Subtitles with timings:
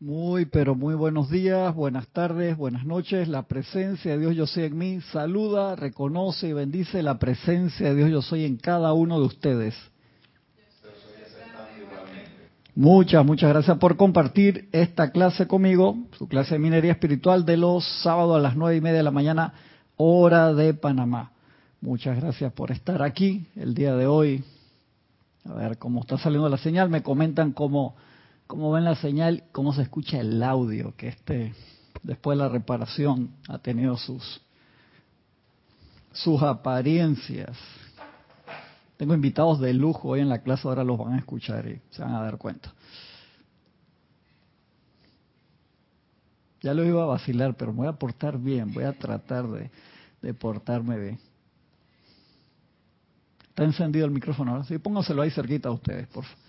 [0.00, 3.26] Muy, pero muy buenos días, buenas tardes, buenas noches.
[3.26, 7.96] La presencia de Dios yo soy en mí saluda, reconoce y bendice la presencia de
[7.96, 9.74] Dios yo soy en cada uno de ustedes.
[12.76, 17.84] Muchas, muchas gracias por compartir esta clase conmigo, su clase de minería espiritual de los
[18.04, 19.54] sábados a las nueve y media de la mañana,
[19.96, 21.32] hora de Panamá.
[21.80, 24.44] Muchas gracias por estar aquí el día de hoy.
[25.44, 26.88] A ver cómo está saliendo la señal.
[26.88, 27.96] Me comentan cómo
[28.48, 31.54] cómo ven la señal, cómo se escucha el audio, que este,
[32.02, 34.40] después de la reparación, ha tenido sus,
[36.12, 37.56] sus apariencias.
[38.96, 42.02] Tengo invitados de lujo hoy en la clase, ahora los van a escuchar y se
[42.02, 42.72] van a dar cuenta.
[46.62, 49.70] Ya lo iba a vacilar, pero me voy a portar bien, voy a tratar de,
[50.22, 51.20] de portarme bien.
[53.50, 54.64] Está encendido el micrófono ahora.
[54.64, 56.47] Sí, póngaselo ahí cerquita a ustedes, por favor.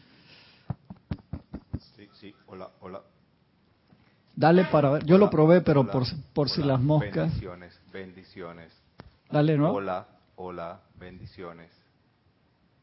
[2.60, 3.02] Hola, hola.
[4.36, 5.06] Dale para ver.
[5.06, 7.28] Yo lo probé, pero por, por si las moscas.
[7.28, 8.74] Bendiciones, bendiciones.
[9.32, 9.72] Dale, ¿no?
[9.72, 11.72] Hola, hola, bendiciones.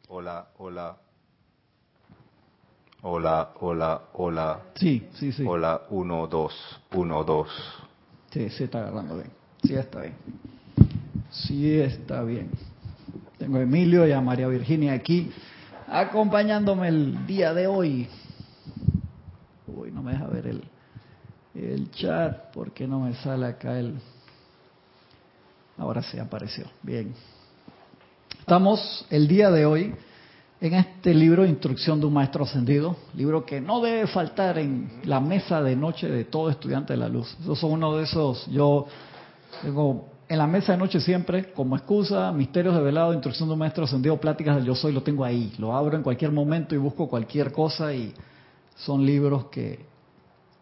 [0.08, 0.96] Hola, hola.
[3.02, 4.60] Hola, hola, hola.
[4.76, 5.44] Sí, sí, sí.
[5.46, 6.54] Hola, uno, dos,
[6.94, 7.50] uno, dos.
[8.30, 9.30] Sí, sí está agarrando bien.
[9.62, 10.14] Sí está bien.
[11.30, 12.48] Sí está bien.
[13.36, 15.30] Tengo a Emilio y a María Virginia aquí
[15.86, 18.08] acompañándome el día de hoy.
[19.76, 20.62] Uy, no me deja ver el,
[21.54, 23.94] el chat porque no me sale acá el...
[25.76, 26.64] Ahora sí apareció.
[26.82, 27.14] Bien.
[28.40, 29.94] Estamos el día de hoy
[30.62, 35.20] en este libro Instrucción de un Maestro Ascendido, libro que no debe faltar en la
[35.20, 37.36] mesa de noche de todo estudiante de la luz.
[37.42, 38.86] Eso son uno de esos, yo
[39.60, 43.58] tengo en la mesa de noche siempre, como excusa, misterios de velado, instrucción de un
[43.58, 45.52] maestro ascendido, pláticas del yo soy, lo tengo ahí.
[45.58, 48.14] Lo abro en cualquier momento y busco cualquier cosa y
[48.76, 49.84] son libros que,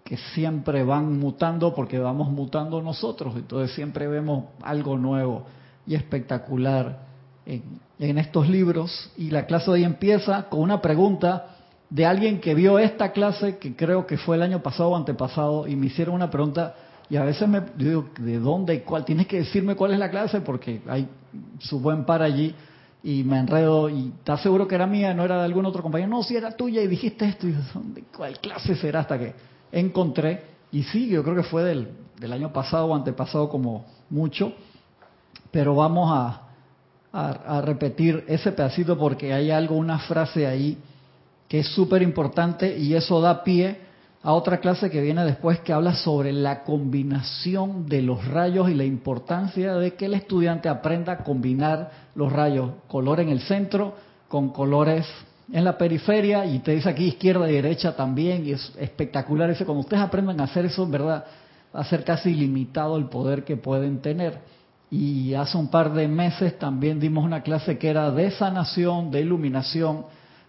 [0.05, 5.45] que siempre van mutando porque vamos mutando nosotros, entonces siempre vemos algo nuevo
[5.87, 7.07] y espectacular
[7.47, 7.63] en,
[7.99, 9.11] en estos libros.
[9.17, 11.57] Y la clase de hoy empieza con una pregunta
[11.91, 15.67] de alguien que vio esta clase, que creo que fue el año pasado o antepasado,
[15.67, 16.75] y me hicieron una pregunta,
[17.09, 19.05] y a veces me digo, ¿de dónde cuál?
[19.05, 21.09] Tienes que decirme cuál es la clase, porque hay
[21.59, 22.55] su buen par allí,
[23.05, 26.09] y me enredo y estás seguro que era mía, no era de algún otro compañero,
[26.11, 29.01] no, si era tuya y dijiste esto, y ¿de cuál clase será?
[29.01, 29.35] Hasta que
[29.71, 30.43] encontré,
[30.73, 31.89] y sí, yo creo que fue del,
[32.19, 34.55] del año pasado o antepasado como mucho,
[35.51, 36.49] pero vamos a,
[37.13, 40.79] a, a repetir ese pedacito porque hay algo, una frase ahí
[41.47, 43.81] que es súper importante y eso da pie
[44.25, 48.75] a otra clase que viene después que habla sobre la combinación de los rayos y
[48.75, 53.95] la importancia de que el estudiante aprenda a combinar los rayos, color en el centro
[54.29, 55.07] con colores
[55.53, 59.67] en la periferia y te dice aquí izquierda y derecha también y es espectacular eso.
[59.67, 61.27] Cuando ustedes aprendan a hacer eso, en verdad,
[61.77, 64.39] va a ser casi ilimitado el poder que pueden tener.
[64.91, 69.21] Y hace un par de meses también dimos una clase que era de sanación, de
[69.21, 70.07] iluminación,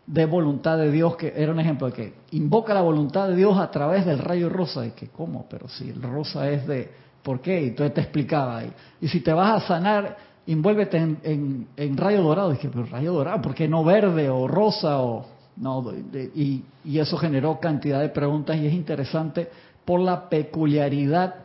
[0.08, 3.58] de voluntad de Dios, que era un ejemplo de que invoca la voluntad de Dios
[3.58, 4.86] a través del rayo rosa.
[4.86, 5.48] Y que, ¿cómo?
[5.50, 6.92] Pero si el rosa es de,
[7.24, 7.62] ¿por qué?
[7.64, 8.72] Y entonces te explicaba ahí.
[9.02, 12.52] Y si te vas a sanar, envuélvete en, rayo dorado.
[12.52, 15.02] Dije, pero rayo dorado, ¿por qué no verde o rosa?
[15.02, 15.26] o
[15.58, 15.90] no
[16.36, 19.50] y, y eso generó cantidad de preguntas y es interesante
[19.86, 21.36] por la peculiaridad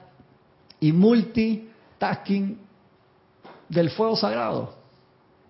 [0.81, 2.59] y multitasking
[3.69, 4.80] del fuego sagrado.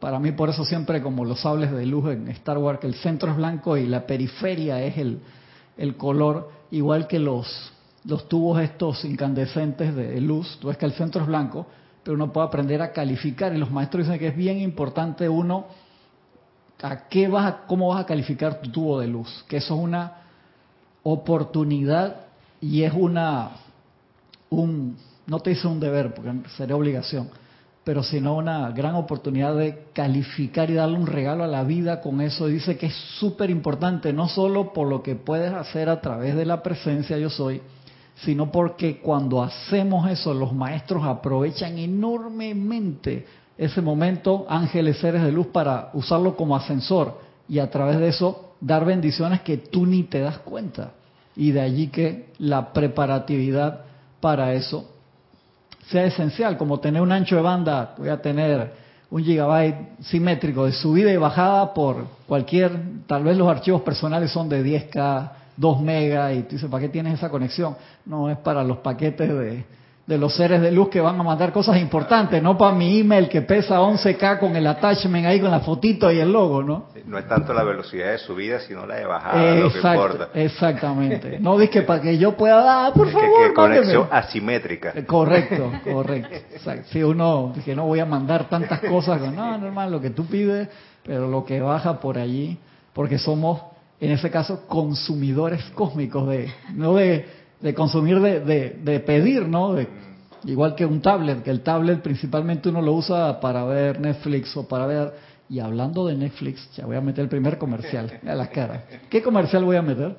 [0.00, 2.94] Para mí, por eso siempre como los sables de luz en Star Wars, que el
[2.94, 5.20] centro es blanco y la periferia es el,
[5.76, 7.72] el color, igual que los,
[8.04, 10.58] los tubos estos incandescentes de luz.
[10.58, 11.66] Tú ves que el centro es blanco,
[12.02, 13.54] pero uno puede aprender a calificar.
[13.54, 15.66] Y los maestros dicen que es bien importante uno
[16.82, 19.80] a qué vas a, cómo vas a calificar tu tubo de luz, que eso es
[19.80, 20.14] una
[21.02, 22.16] oportunidad
[22.60, 23.50] y es una
[24.50, 24.96] un
[25.26, 27.28] no te hice un deber porque sería obligación
[27.84, 32.20] pero sino una gran oportunidad de calificar y darle un regalo a la vida con
[32.20, 32.46] eso.
[32.46, 36.44] Dice que es súper importante, no solo por lo que puedes hacer a través de
[36.44, 37.62] la presencia yo soy,
[38.16, 45.48] sino porque cuando hacemos eso los maestros aprovechan enormemente ese momento, ángeles, seres de luz,
[45.48, 50.20] para usarlo como ascensor y a través de eso dar bendiciones que tú ni te
[50.20, 50.92] das cuenta.
[51.36, 53.84] Y de allí que la preparatividad
[54.20, 54.99] para eso
[55.90, 58.72] sea esencial, como tener un ancho de banda, voy a tener
[59.10, 62.70] un gigabyte simétrico de subida y bajada por cualquier,
[63.06, 66.88] tal vez los archivos personales son de 10K, 2 megas, y tú dices, ¿para qué
[66.88, 67.76] tienes esa conexión?
[68.06, 69.64] No, es para los paquetes de,
[70.06, 73.28] de los seres de luz que van a mandar cosas importantes, no para mi email
[73.28, 76.86] que pesa 11K con el attachment ahí con la fotito y el logo, ¿no?
[77.06, 80.28] No es tanto la velocidad de subida, sino la de bajada, lo que importa.
[80.34, 81.38] Exactamente.
[81.38, 83.42] No que para que yo pueda dar, por favor.
[83.42, 84.92] Que, que conexión asimétrica.
[84.96, 86.36] Eh, correcto, correcto.
[86.86, 90.68] Si uno, que no voy a mandar tantas cosas, no, normal, lo que tú pides,
[91.04, 92.58] pero lo que baja por allí,
[92.92, 93.62] porque somos,
[94.00, 98.40] en ese caso, consumidores cósmicos de, no de de consumir, de,
[98.82, 99.76] de, pedir, ¿no?
[100.44, 104.66] igual que un tablet, que el tablet principalmente uno lo usa para ver Netflix o
[104.66, 105.30] para ver...
[105.50, 108.84] Y hablando de Netflix, ya voy a meter el primer comercial a la cara.
[109.10, 110.16] ¿Qué comercial voy a meter?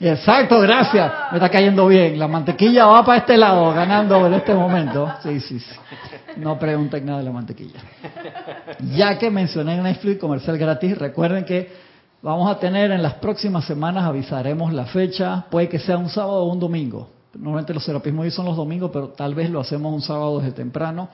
[0.00, 1.12] Exacto, gracias.
[1.32, 2.18] Me está cayendo bien.
[2.18, 5.12] La mantequilla va para este lado, ganando en este momento.
[5.22, 5.74] Sí, sí, sí.
[6.36, 7.80] No pregunten nada de la mantequilla.
[8.94, 11.87] Ya que mencioné Netflix comercial gratis, recuerden que
[12.20, 16.42] Vamos a tener en las próximas semanas, avisaremos la fecha, puede que sea un sábado
[16.42, 17.08] o un domingo.
[17.34, 20.50] Normalmente los Serapis Movie son los domingos, pero tal vez lo hacemos un sábado desde
[20.50, 21.10] temprano.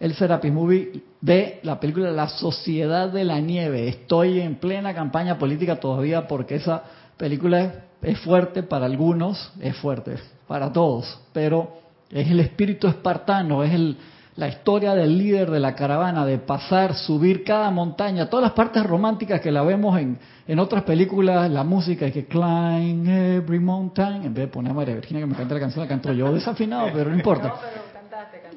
[0.00, 3.86] El Serapis Movie de la película La Sociedad de la Nieve.
[3.86, 6.82] Estoy en plena campaña política todavía porque esa
[7.16, 10.16] película es fuerte para algunos, es fuerte
[10.48, 11.76] para todos, pero
[12.10, 13.96] es el espíritu espartano, es el,
[14.36, 18.84] la historia del líder de la caravana, de pasar, subir cada montaña, todas las partes
[18.84, 24.34] románticas que la vemos en, en otras películas, la música, que climb every mountain, en
[24.34, 26.88] vez de poner a María Virginia que me canta la canción, la canto yo desafinado,
[26.92, 27.54] pero no importa.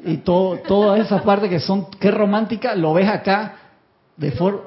[0.06, 3.56] Y todo, todas esas partes que son, qué romántica, lo ves acá
[4.16, 4.62] de forma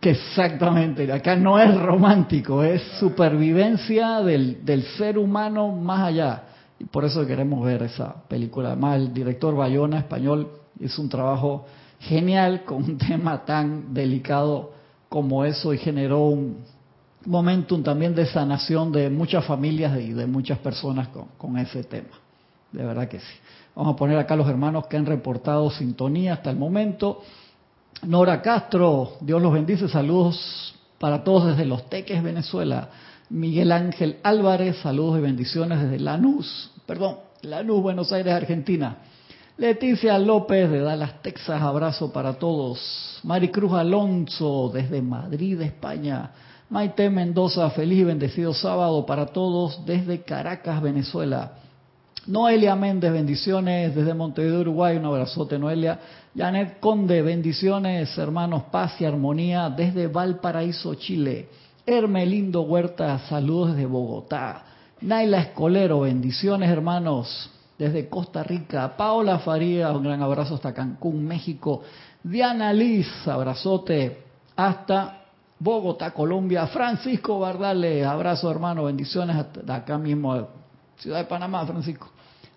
[0.00, 6.42] que exactamente, acá no es romántico, es supervivencia del, del ser humano más allá.
[6.78, 8.68] Y por eso queremos ver esa película.
[8.68, 10.48] Además, el director Bayona, español,
[10.80, 11.66] hizo un trabajo
[12.00, 14.72] genial con un tema tan delicado
[15.08, 16.58] como eso y generó un
[17.26, 22.16] momentum también de sanación de muchas familias y de muchas personas con, con ese tema.
[22.72, 23.34] De verdad que sí.
[23.74, 27.22] Vamos a poner acá los hermanos que han reportado sintonía hasta el momento.
[28.02, 32.88] Nora Castro, Dios los bendice, saludos para todos desde Los Teques, Venezuela.
[33.30, 38.98] Miguel Ángel Álvarez, saludos y bendiciones desde Lanús, perdón, Lanús, Buenos Aires, Argentina.
[39.58, 43.20] Leticia López de Dallas, Texas, abrazo para todos.
[43.24, 46.30] Maricruz Alonso desde Madrid, España.
[46.70, 51.52] Maite Mendoza, feliz y bendecido sábado para todos desde Caracas, Venezuela.
[52.26, 55.98] Noelia Méndez, bendiciones desde Montevideo, Uruguay, un abrazote Noelia.
[56.36, 61.48] Janet Conde, bendiciones hermanos, paz y armonía desde Valparaíso, Chile.
[61.90, 64.62] Hermelindo Huerta, saludos desde Bogotá.
[65.00, 68.94] Naila Escolero, bendiciones hermanos desde Costa Rica.
[68.94, 71.80] Paola Faría, un gran abrazo hasta Cancún, México.
[72.22, 74.22] Diana Liz, abrazote
[74.54, 75.22] hasta
[75.58, 76.66] Bogotá, Colombia.
[76.66, 80.46] Francisco Bardales, abrazo hermano, bendiciones hasta acá mismo,
[80.98, 82.10] Ciudad de Panamá, Francisco.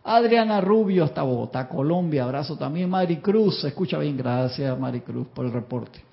[0.03, 2.89] Adriana Rubio hasta Bogotá, Colombia, abrazo también.
[2.89, 6.10] Mari Cruz, escucha bien, gracias Mari Cruz por el reporte.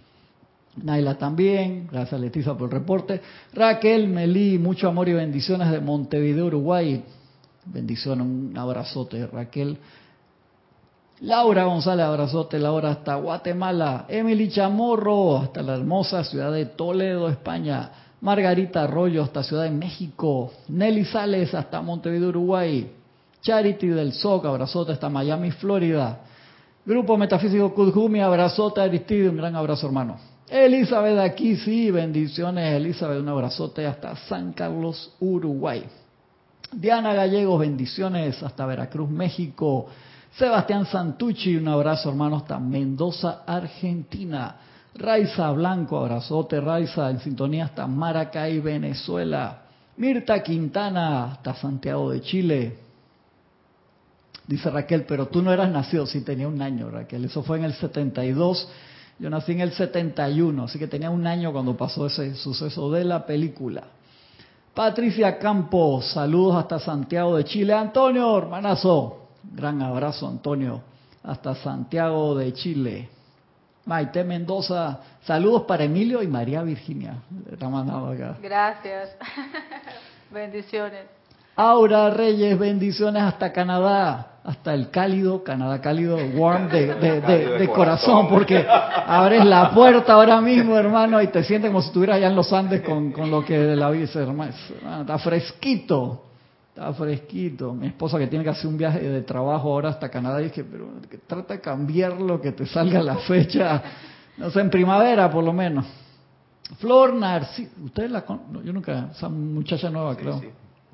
[0.76, 3.20] Naila también, gracias Leticia por el reporte.
[3.52, 7.04] Raquel Melí, mucho amor y bendiciones de Montevideo, Uruguay.
[7.64, 9.78] Bendiciones, un abrazote Raquel.
[11.20, 14.06] Laura González, abrazote, Laura hasta Guatemala.
[14.08, 17.90] Emily Chamorro, hasta la hermosa ciudad de Toledo, España.
[18.20, 20.52] Margarita Arroyo, hasta Ciudad de México.
[20.68, 22.90] Nelly Sales, hasta Montevideo, Uruguay.
[23.40, 26.20] Charity del SOC, abrazote hasta Miami, Florida.
[26.84, 30.16] Grupo Metafísico Kudjumi, abrazote Aristide, un gran abrazo hermano.
[30.50, 35.84] Elizabeth aquí, sí, bendiciones Elizabeth, un abrazote hasta San Carlos, Uruguay.
[36.72, 39.87] Diana Gallegos, bendiciones hasta Veracruz, México.
[40.37, 44.56] Sebastián Santucci, un abrazo hermano hasta Mendoza, Argentina.
[44.94, 49.62] Raiza Blanco, abrazote Raiza, en sintonía hasta Maracay, Venezuela.
[49.99, 52.78] Mirta Quintana, hasta Santiago de Chile.
[54.46, 57.64] Dice Raquel, pero tú no eras nacido, sí tenía un año Raquel, eso fue en
[57.64, 58.66] el 72
[59.18, 63.04] yo nací en el 71, así que tenía un año cuando pasó ese suceso de
[63.04, 63.84] la película.
[64.75, 67.75] Patricia Campos, saludos hasta Santiago de Chile.
[67.75, 70.82] Antonio, hermanazo, gran abrazo Antonio,
[71.25, 73.08] hasta Santiago de Chile.
[73.87, 77.16] Maite Mendoza, saludos para Emilio y María Virginia.
[78.40, 79.16] Gracias.
[80.30, 81.06] Bendiciones.
[81.56, 89.45] Aura Reyes, bendiciones hasta Canadá, hasta el cálido, Canadá cálido, warm de, corazón, porque abres
[89.45, 92.81] la puerta ahora mismo, hermano, y te sientes como si estuvieras allá en los Andes
[92.81, 94.50] con, lo que de la vida, hermano.
[95.00, 96.25] Está fresquito,
[96.71, 97.75] está fresquito.
[97.75, 100.93] Mi esposa que tiene que hacer un viaje de trabajo ahora hasta Canadá, dije, pero
[101.26, 103.83] trata de cambiarlo, que te salga la fecha,
[104.38, 105.85] no sé, en primavera por lo menos.
[106.78, 108.25] Flor Narciso, ustedes la
[108.64, 110.40] yo nunca, esa muchacha nueva, creo.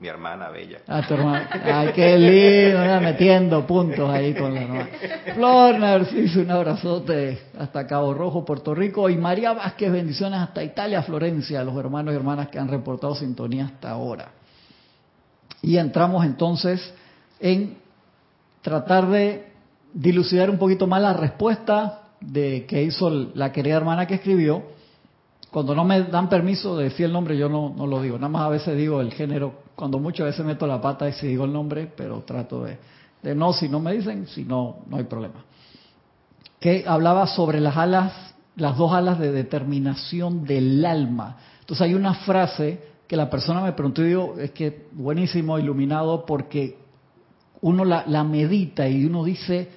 [0.05, 0.81] Mi hermana bella.
[0.87, 1.49] Ah, tu hermana.
[1.65, 4.89] Ay, qué lindo, metiendo puntos ahí con la hermana.
[5.35, 9.09] Flor Narciso, un abrazote hasta Cabo Rojo, Puerto Rico.
[9.09, 13.65] Y María Vázquez, bendiciones hasta Italia, Florencia, los hermanos y hermanas que han reportado sintonía
[13.65, 14.29] hasta ahora.
[15.63, 16.93] Y entramos entonces
[17.41, 17.79] en
[18.61, 19.47] tratar de
[19.95, 24.65] dilucidar un poquito más la respuesta de que hizo la querida hermana que escribió.
[25.55, 28.17] Cuando no me dan permiso de decir el nombre, yo no, no lo digo.
[28.17, 31.29] Nada más a veces digo el género, cuando muchas veces meto la pata y si
[31.29, 32.77] digo el nombre, pero trato de,
[33.37, 35.45] no, si no me dicen, si no, no hay problema.
[36.59, 41.37] Que hablaba sobre las alas, las dos alas de determinación del alma.
[41.61, 46.27] Entonces hay una frase que la persona me preguntó y digo, es que buenísimo, iluminado,
[46.27, 46.79] porque
[47.61, 49.69] uno la, la medita y uno dice,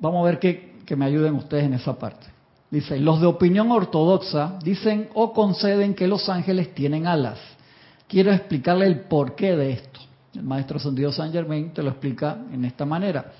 [0.00, 2.26] vamos a ver que, que me ayuden ustedes en esa parte.
[2.70, 7.38] Dice, los de opinión ortodoxa dicen o conceden que los ángeles tienen alas.
[8.08, 10.00] Quiero explicarle el porqué de esto.
[10.34, 13.32] El maestro Santiago San Germain te lo explica en esta manera.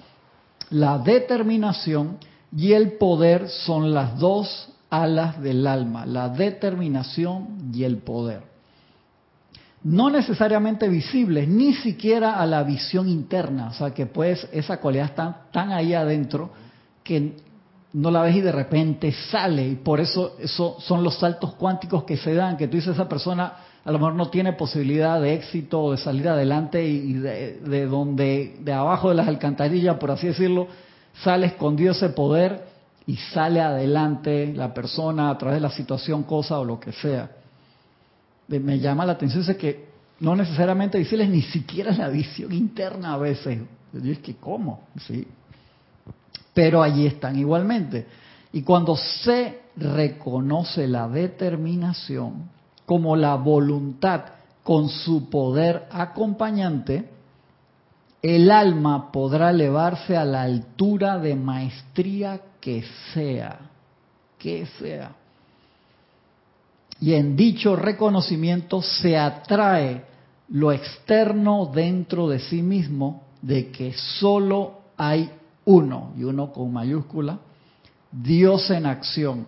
[0.71, 2.18] La determinación
[2.56, 8.42] y el poder son las dos alas del alma, la determinación y el poder.
[9.83, 15.06] No necesariamente visibles, ni siquiera a la visión interna, o sea que pues esa cualidad
[15.06, 16.50] está tan ahí adentro
[17.04, 17.37] que
[17.93, 19.66] no la ves y de repente sale.
[19.66, 23.09] Y por eso, eso son los saltos cuánticos que se dan, que tú dices, esa
[23.09, 23.52] persona
[23.85, 27.87] a lo mejor no tiene posibilidad de éxito o de salir adelante y de, de
[27.87, 30.66] donde, de abajo de las alcantarillas, por así decirlo,
[31.23, 32.64] sale escondido ese poder
[33.07, 37.31] y sale adelante la persona a través de la situación, cosa o lo que sea.
[38.49, 39.87] Me llama la atención ese que
[40.21, 43.61] no necesariamente decirles ni siquiera la visión interna a veces.
[43.93, 44.88] Yo es que, ¿cómo?
[45.07, 45.26] Sí,
[46.57, 48.07] pero allí están igualmente.
[48.51, 52.49] Y cuando se reconoce la determinación
[52.87, 54.23] como la voluntad
[54.63, 57.11] con su poder acompañante,
[58.23, 62.83] el alma podrá elevarse a la altura de maestría que
[63.13, 63.59] sea,
[64.39, 65.13] que sea.
[67.03, 70.07] Y en dicho reconocimiento se atrae
[70.49, 75.31] lo externo dentro de sí mismo de que solo hay
[75.67, 77.39] uno, y uno con mayúscula,
[78.11, 79.47] Dios en acción,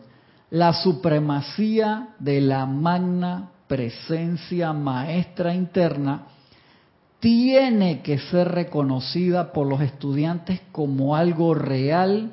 [0.50, 6.26] la supremacía de la magna presencia maestra interna
[7.20, 12.32] tiene que ser reconocida por los estudiantes como algo real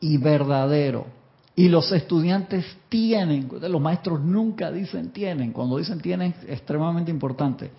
[0.00, 1.06] y verdadero.
[1.56, 7.70] Y los estudiantes tienen, los maestros nunca dicen tienen, cuando dicen tienen es extremadamente importante.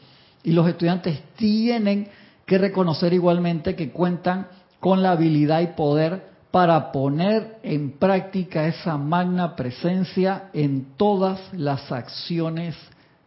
[0.43, 2.08] Y los estudiantes tienen
[2.46, 4.48] que reconocer igualmente que cuentan
[4.81, 11.89] con la habilidad y poder para poner en práctica esa magna presencia en todas las
[11.93, 12.75] acciones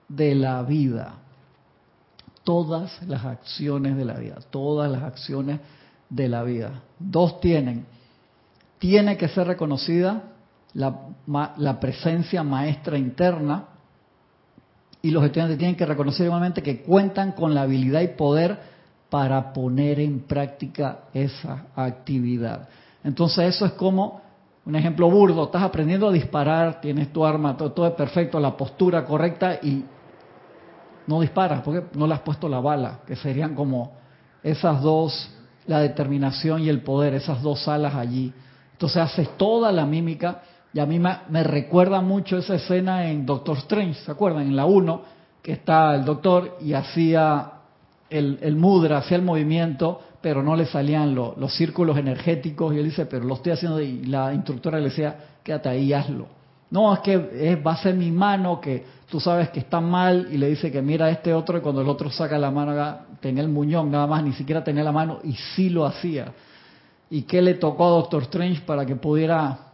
[0.08, 1.14] de la vida.
[2.42, 5.60] Todas las acciones de la vida, todas las acciones
[6.10, 6.82] de la vida.
[6.98, 7.86] Dos tienen.
[8.78, 10.24] Tiene que ser reconocida
[10.74, 13.68] la, presencia maestra interna
[15.00, 18.73] y los estudiantes tienen que reconocer igualmente que cuentan con la habilidad y poder
[19.14, 22.68] para poner en práctica esa actividad.
[23.04, 24.20] Entonces eso es como
[24.66, 29.04] un ejemplo burdo, estás aprendiendo a disparar, tienes tu arma, todo, es perfecto, la postura
[29.04, 29.84] correcta y
[31.06, 33.92] no disparas porque no le has puesto la bala, que serían como
[34.42, 35.30] esas dos,
[35.68, 38.32] la determinación y el poder, esas dos alas allí.
[38.72, 40.42] Entonces haces toda la mímica
[40.72, 44.42] y a mí me, me recuerda mucho esa escena en Doctor Strange, ¿se acuerdan?
[44.42, 45.02] En la 1,
[45.40, 47.53] que está el doctor y hacía
[48.18, 53.06] el, mudra, hacía el movimiento, pero no le salían los círculos energéticos y él dice,
[53.06, 56.26] pero lo estoy haciendo y la instructora le decía, quédate ahí, hazlo.
[56.70, 60.38] No, es que va a ser mi mano que tú sabes que está mal y
[60.38, 63.42] le dice que mira a este otro y cuando el otro saca la mano tenía
[63.42, 66.32] el muñón nada más, ni siquiera tenía la mano y sí lo hacía.
[67.10, 69.73] ¿Y qué le tocó a Doctor Strange para que pudiera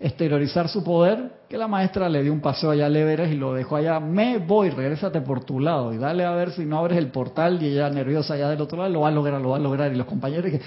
[0.00, 3.52] exteriorizar su poder, que la maestra le dio un paseo allá al Everest y lo
[3.52, 6.98] dejó allá, me voy, regrésate por tu lado y dale a ver si no abres
[6.98, 9.56] el portal y ella nerviosa allá del otro lado, lo va a lograr, lo va
[9.56, 9.92] a lograr.
[9.92, 10.60] Y los compañeros que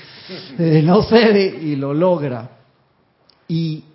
[0.79, 2.49] eh, no sé, y lo logra.
[3.47, 3.85] Y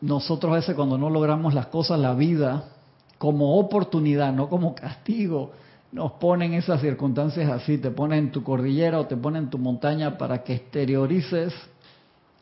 [0.00, 2.64] nosotros a veces cuando no logramos las cosas, la vida,
[3.16, 5.52] como oportunidad, no como castigo,
[5.90, 9.58] nos ponen esas circunstancias así, te ponen en tu cordillera o te ponen en tu
[9.58, 11.54] montaña para que exteriorices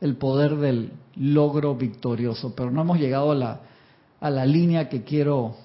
[0.01, 3.61] el poder del logro victorioso, pero no hemos llegado a la,
[4.21, 5.57] a la línea que quiero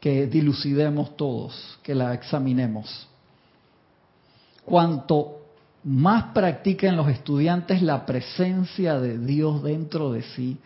[0.00, 3.08] que dilucidemos todos, que la examinemos.
[4.64, 5.38] Cuanto
[5.84, 10.58] más practiquen los estudiantes la presencia de Dios dentro de sí,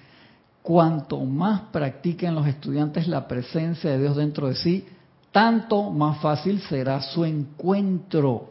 [0.63, 4.87] cuanto más practiquen los estudiantes la presencia de Dios dentro de sí,
[5.33, 8.49] tanto más fácil será su encuentro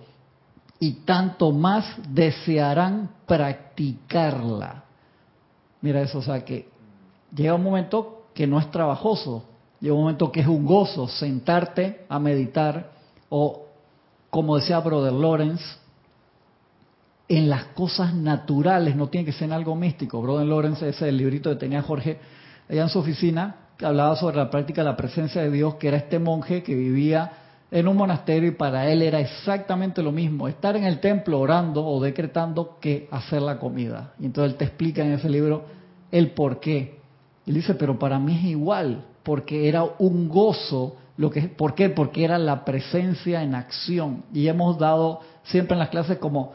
[0.79, 4.83] y tanto más desearán practicarla.
[5.81, 6.69] Mira eso, o sea que
[7.35, 9.43] llega un momento que no es trabajoso,
[9.79, 12.91] llega un momento que es un gozo sentarte a meditar
[13.29, 13.65] o,
[14.29, 15.63] como decía Brother Lawrence,
[17.27, 20.21] en las cosas naturales, no tiene que ser algo místico.
[20.21, 22.19] Brother Lawrence, ese es el librito que tenía Jorge
[22.67, 25.89] allá en su oficina, que hablaba sobre la práctica de la presencia de Dios, que
[25.89, 27.31] era este monje que vivía
[27.71, 31.85] en un monasterio y para él era exactamente lo mismo, estar en el templo orando
[31.85, 34.13] o decretando que hacer la comida.
[34.19, 35.65] Y entonces él te explica en ese libro
[36.11, 36.99] el por qué.
[37.45, 40.95] Él dice, pero para mí es igual, porque era un gozo.
[41.17, 41.89] Lo que, ¿Por qué?
[41.89, 44.23] Porque era la presencia en acción.
[44.33, 46.53] Y hemos dado siempre en las clases como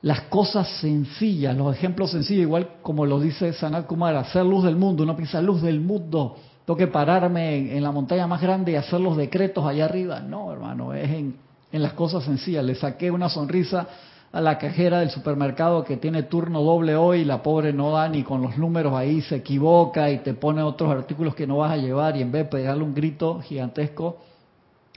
[0.00, 4.76] las cosas sencillas, los ejemplos sencillos, igual como lo dice Sanat Kumar, hacer luz del
[4.76, 5.02] mundo.
[5.02, 6.36] Uno piensa luz del mundo,
[6.68, 10.20] tengo que pararme en, la montaña más grande y hacer los decretos allá arriba.
[10.20, 11.36] No, hermano, es en,
[11.72, 12.62] en las cosas sencillas.
[12.62, 13.88] Le saqué una sonrisa
[14.30, 18.22] a la cajera del supermercado que tiene turno doble hoy, la pobre no da ni
[18.22, 21.78] con los números ahí, se equivoca y te pone otros artículos que no vas a
[21.78, 24.18] llevar y en vez de pegarle un grito gigantesco,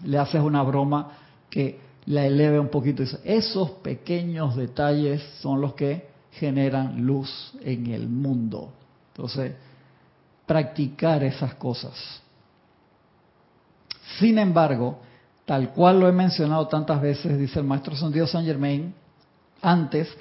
[0.03, 1.11] le haces una broma
[1.49, 3.01] que la eleve un poquito.
[3.23, 8.73] Esos pequeños detalles son los que generan luz en el mundo.
[9.13, 9.53] Entonces,
[10.51, 11.93] practicar esas cosas.
[14.19, 14.99] Sin embargo,
[15.45, 18.93] tal cual lo he mencionado tantas veces, dice el maestro Santiago Saint Germain,
[19.61, 20.13] antes,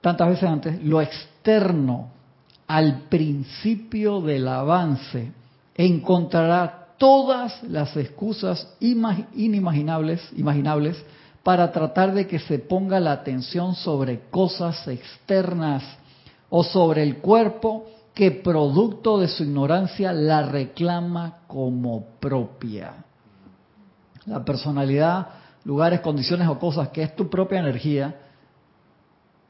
[0.00, 2.08] tantas veces antes, lo externo
[2.68, 5.32] al principio del avance
[5.74, 11.04] encontrará todas las excusas inimaginables, imaginables
[11.42, 15.82] para tratar de que se ponga la atención sobre cosas externas
[16.48, 17.88] o sobre el cuerpo
[18.18, 23.04] que producto de su ignorancia la reclama como propia.
[24.26, 25.28] La personalidad,
[25.62, 28.16] lugares, condiciones o cosas que es tu propia energía,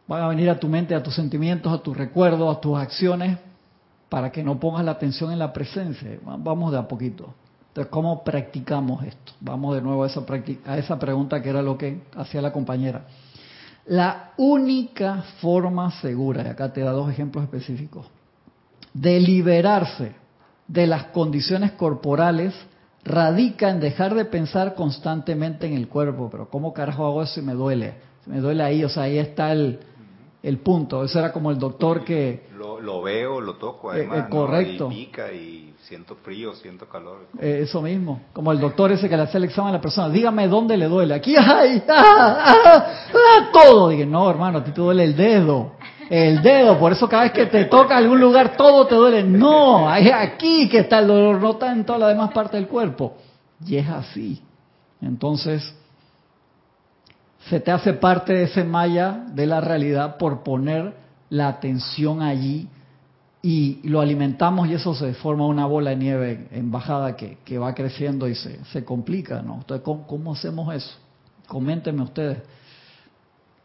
[0.06, 3.38] van a venir a tu mente, a tus sentimientos, a tus recuerdos, a tus acciones,
[4.10, 6.18] para que no pongas la atención en la presencia.
[6.22, 7.32] Vamos de a poquito.
[7.68, 9.32] Entonces, ¿cómo practicamos esto?
[9.40, 10.08] Vamos de nuevo a
[10.76, 13.06] esa, pregunta que era lo que hacía la compañera.
[13.86, 18.04] La única forma segura, y acá te da dos ejemplos específicos,
[19.00, 20.12] de liberarse
[20.66, 22.54] de las condiciones corporales
[23.04, 26.28] radica en dejar de pensar constantemente en el cuerpo.
[26.30, 28.08] Pero ¿cómo carajo hago eso si me duele?
[28.28, 29.80] me duele ahí, o sea, ahí está el,
[30.42, 31.02] el punto.
[31.02, 32.46] Eso era como el doctor que...
[32.58, 34.18] Lo, veo, lo toco, eh, además.
[34.18, 34.88] Eh, correcto.
[34.90, 37.26] Y pica y siento frío, siento calor.
[37.40, 38.20] Eh, eso mismo.
[38.32, 40.08] Como el doctor ese que le hace el examen a la persona.
[40.10, 41.14] Dígame dónde le duele.
[41.14, 41.82] Aquí, ¡ay!
[41.88, 42.54] ¡Ah!
[42.64, 42.86] ¡Ah!
[43.12, 43.50] ¡Ah!
[43.52, 43.88] Todo.
[43.88, 45.72] Dije, no, hermano, a ti te duele el dedo.
[46.08, 46.78] El dedo.
[46.78, 49.22] Por eso cada vez que te toca algún lugar, todo te duele.
[49.22, 52.66] No, es aquí que está el dolor, no está en toda la demás parte del
[52.66, 53.16] cuerpo.
[53.64, 54.42] Y es así.
[55.00, 55.74] Entonces,
[57.48, 60.94] se te hace parte de ese malla de la realidad por poner
[61.30, 62.68] la atención allí
[63.42, 67.74] y lo alimentamos y eso se forma una bola de nieve en bajada que, va
[67.74, 69.56] creciendo y se, se complica, ¿no?
[69.56, 70.96] Entonces, ¿cómo, hacemos eso?
[71.46, 72.38] Coméntenme ustedes.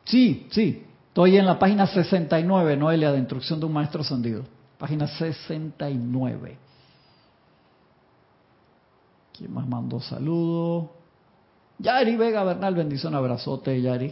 [0.05, 4.45] Sí, sí, estoy en la página 69, Noelia, de Instrucción de un Maestro Ascendido.
[4.79, 6.57] Página 69.
[9.37, 10.89] ¿Quién más mandó saludos?
[11.77, 14.11] Yari Vega Bernal, bendición, abrazote, Yari.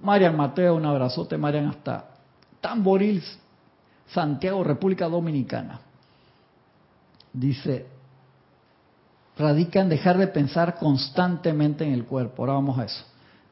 [0.00, 2.06] Marian Mateo, un abrazote, Marian, hasta
[2.62, 3.22] Tamboril,
[4.06, 5.80] Santiago, República Dominicana.
[7.30, 7.88] Dice,
[9.36, 12.40] radica en dejar de pensar constantemente en el cuerpo.
[12.40, 13.04] Ahora vamos a eso.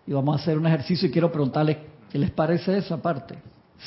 [0.06, 3.38] Y vamos a hacer un ejercicio y quiero preguntarles qué les parece esa parte.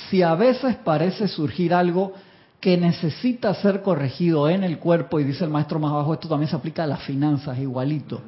[0.09, 2.13] Si a veces parece surgir algo
[2.59, 6.49] que necesita ser corregido en el cuerpo, y dice el maestro más abajo, esto también
[6.49, 8.21] se aplica a las finanzas, igualito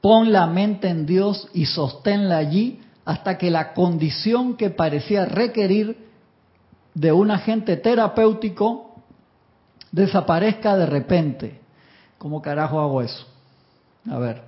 [0.00, 5.96] Pon la mente en Dios y sosténla allí hasta que la condición que parecía requerir
[6.94, 9.02] de un agente terapéutico
[9.90, 11.60] desaparezca de repente.
[12.18, 13.26] ¿Cómo carajo hago eso?
[14.10, 14.42] A ver,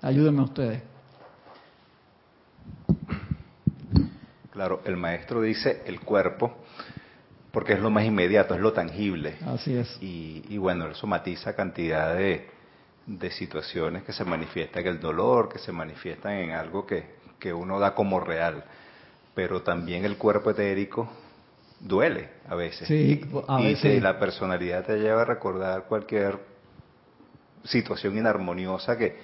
[0.00, 0.82] ayúdenme ustedes.
[4.56, 6.56] Claro, el maestro dice el cuerpo,
[7.52, 9.36] porque es lo más inmediato, es lo tangible.
[9.44, 9.98] Así es.
[10.00, 12.48] Y, y bueno, eso matiza cantidad de,
[13.04, 17.04] de situaciones que se manifiestan en el dolor, que se manifiestan en algo que,
[17.38, 18.64] que uno da como real.
[19.34, 21.06] Pero también el cuerpo etérico
[21.78, 22.88] duele a veces.
[22.88, 26.38] Sí, a y la personalidad te lleva a recordar cualquier
[27.62, 29.18] situación inarmoniosa que,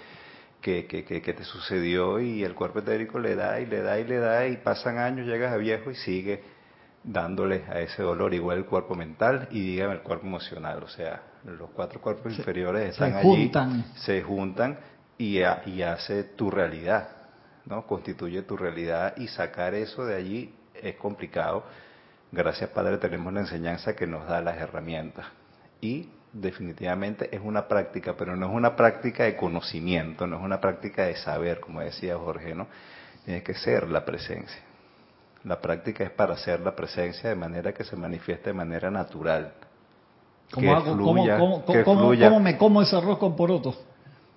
[0.63, 4.05] que, que, que, te sucedió y el cuerpo etérico le da y le da y
[4.05, 6.43] le da y pasan años, llegas a viejo y sigue
[7.05, 10.83] dándole a ese dolor igual el cuerpo mental y dígame el cuerpo emocional.
[10.85, 13.51] O sea, los cuatro cuerpos inferiores están allí,
[13.97, 14.79] se juntan
[15.19, 17.09] y, y hace tu realidad,
[17.67, 17.87] ¿no?
[17.87, 21.65] Constituye tu realidad y sacar eso de allí es complicado.
[22.31, 25.27] Gracias Padre tenemos la enseñanza que nos da las herramientas.
[25.81, 30.61] Y definitivamente es una práctica, pero no es una práctica de conocimiento, no es una
[30.61, 32.67] práctica de saber, como decía Jorge, ¿no?
[33.25, 34.63] Tiene que ser la presencia.
[35.45, 39.53] La práctica es para hacer la presencia de manera que se manifieste de manera natural.
[40.53, 40.97] ¿Cómo, hago,
[41.85, 43.79] ¿cómo, me como ese arroz con porotos?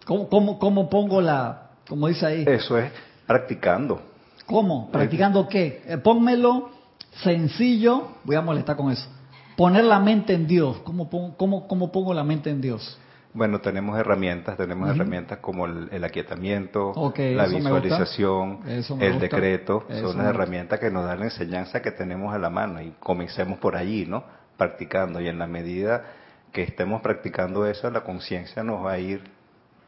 [0.06, 2.46] ¿Cómo, cómo, cómo pongo la, como dice ahí?
[2.48, 2.92] Eso es
[3.28, 4.02] practicando.
[4.46, 4.90] ¿Cómo?
[4.92, 5.84] ¿Practicando qué?
[5.86, 6.70] Eh, pónmelo
[7.24, 9.10] sencillo, voy a molestar con eso.
[9.56, 10.78] Poner la mente en Dios.
[10.84, 13.00] ¿Cómo, cómo, cómo pongo la mente en Dios?
[13.36, 20.80] Bueno, tenemos herramientas, tenemos herramientas como el, aquietamiento, la visualización, el decreto, son las herramientas
[20.80, 24.24] que nos dan la enseñanza que tenemos a la mano y comencemos por allí, ¿no?
[24.56, 26.04] Practicando y en la medida
[26.54, 29.22] que estemos practicando eso, la conciencia nos va a ir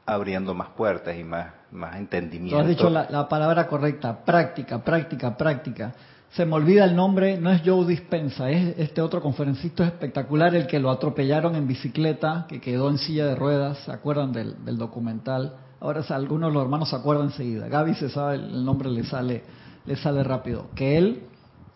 [0.06, 2.58] abriendo más puertas y más, más entendimiento.
[2.58, 5.94] Tú has dicho la, la palabra correcta, práctica, práctica, práctica
[6.32, 10.68] se me olvida el nombre, no es Joe Dispensa, es este otro conferencista espectacular, el
[10.68, 15.56] que lo atropellaron en bicicleta, que quedó en silla de ruedas, ¿se acuerdan del, documental?
[15.80, 17.68] Ahora algunos de los hermanos se acuerdan enseguida.
[17.68, 19.44] Gaby se sabe, el nombre le sale,
[19.86, 20.68] le sale rápido.
[20.76, 21.24] Que él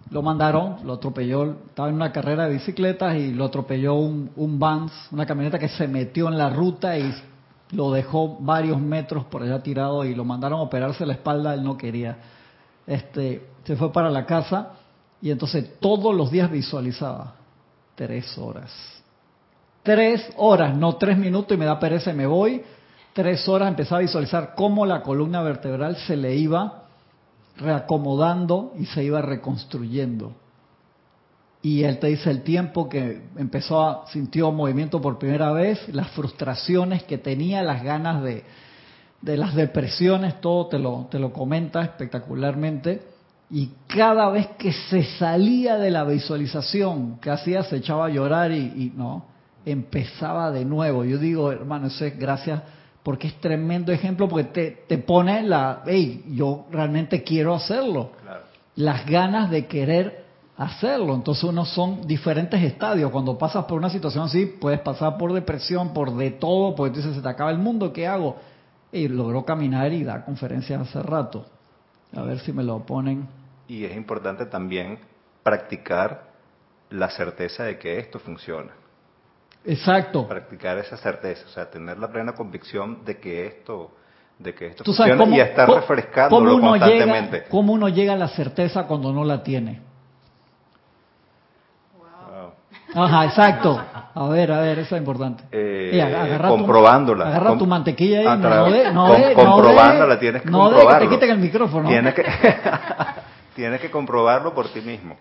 [0.09, 4.59] lo mandaron, lo atropelló, estaba en una carrera de bicicletas y lo atropelló un, un
[4.59, 7.13] Vans, una camioneta que se metió en la ruta y
[7.71, 11.63] lo dejó varios metros por allá tirado y lo mandaron a operarse la espalda, él
[11.63, 12.17] no quería.
[12.85, 14.73] Este, se fue para la casa
[15.21, 17.35] y entonces todos los días visualizaba
[17.95, 18.71] tres horas.
[19.83, 22.63] Tres horas, no tres minutos y me da pereza y me voy.
[23.13, 26.83] Tres horas empezaba a visualizar cómo la columna vertebral se le iba
[27.57, 30.33] reacomodando y se iba reconstruyendo.
[31.63, 36.09] Y él te dice el tiempo que empezó a, sintió movimiento por primera vez, las
[36.11, 38.43] frustraciones que tenía, las ganas de,
[39.21, 43.10] de las depresiones, todo te lo, te lo comenta espectacularmente
[43.51, 48.53] y cada vez que se salía de la visualización que hacía se echaba a llorar
[48.53, 49.25] y, no,
[49.65, 51.03] empezaba de nuevo.
[51.03, 52.61] Yo digo, hermano, eso es gracias
[53.03, 58.11] porque es tremendo ejemplo porque te, te pone la, hey, yo realmente quiero hacerlo.
[58.77, 60.23] Las ganas de querer
[60.55, 61.13] hacerlo.
[61.13, 63.11] Entonces uno son diferentes estadios.
[63.11, 66.97] Cuando pasas por una situación así, puedes pasar por depresión, por de todo, porque tú
[67.01, 68.37] dices, se te acaba el mundo, ¿qué hago?
[68.93, 71.45] Y logró caminar y dar conferencias hace rato.
[72.15, 73.40] A ver si me lo ponen
[73.71, 74.99] y es importante también
[75.43, 76.23] practicar
[76.89, 78.73] la certeza de que esto funciona.
[79.63, 80.27] Exacto.
[80.27, 83.91] Practicar esa certeza, o sea, tener la plena convicción de que esto,
[84.37, 87.43] de que esto funciona y estar refrescándolo ¿cómo constantemente.
[87.49, 89.79] ¿Cómo uno llega a la certeza cuando no la tiene?
[91.97, 93.03] Wow.
[93.05, 93.81] Ajá, exacto.
[94.13, 95.45] A ver, a ver, eso es importante.
[95.49, 97.27] Eh, comprobándola.
[97.29, 101.09] agarra tu mantequilla y no de, no de, comprobándola, tienes que no comprobarlo.
[101.09, 101.87] que te quiten el micrófono.
[101.87, 102.25] Tienes que
[103.55, 105.15] Tienes que comprobarlo por ti mismo.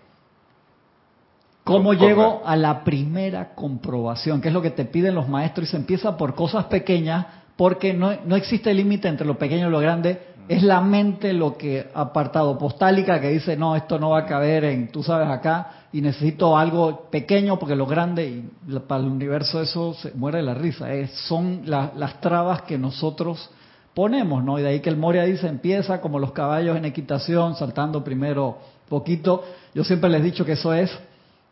[1.63, 4.41] ¿Cómo llego a la primera comprobación?
[4.41, 5.67] ¿Qué es lo que te piden los maestros?
[5.67, 9.71] Y se empieza por cosas pequeñas, porque no, no existe límite entre lo pequeño y
[9.71, 10.21] lo grande.
[10.47, 14.63] Es la mente lo que apartado postálica que dice, no, esto no va a caber
[14.65, 19.61] en, tú sabes, acá, y necesito algo pequeño porque lo grande, y para el universo
[19.61, 20.91] eso se muere la risa.
[20.93, 23.49] Es, son las trabas que nosotros
[23.93, 24.59] ponemos, ¿no?
[24.59, 28.57] Y de ahí que el Moria dice, empieza como los caballos en equitación, saltando primero
[28.87, 29.43] poquito.
[29.73, 30.91] Yo siempre les he dicho que eso es,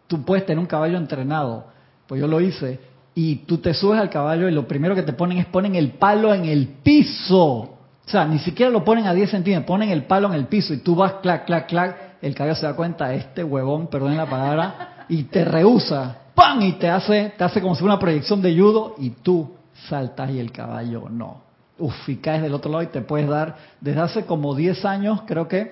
[0.08, 1.65] tú puedes tener un caballo entrenado,
[2.08, 2.80] pues yo lo hice,
[3.15, 5.91] y tú te subes al caballo y lo primero que te ponen es ponen el
[5.91, 7.38] palo en el piso.
[7.38, 10.73] O sea, ni siquiera lo ponen a 10 centímetros, ponen el palo en el piso
[10.73, 14.30] y tú vas clac, clac, clac, el caballo se da cuenta, este huevón, perdón la
[14.30, 16.62] palabra, y te rehúsa, ¡pam!
[16.62, 19.52] Y te hace, te hace como si fuera una proyección de judo y tú
[19.88, 21.49] saltas y el caballo no
[21.80, 25.22] uf, y caes del otro lado y te puedes dar, desde hace como 10 años
[25.26, 25.72] creo que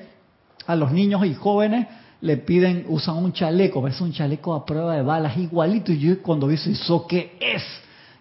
[0.65, 1.87] a los niños y jóvenes
[2.21, 6.21] le piden, usan un chaleco, ves un chaleco a prueba de balas igualito y yo
[6.21, 7.63] cuando vi eso, ¿eso qué es?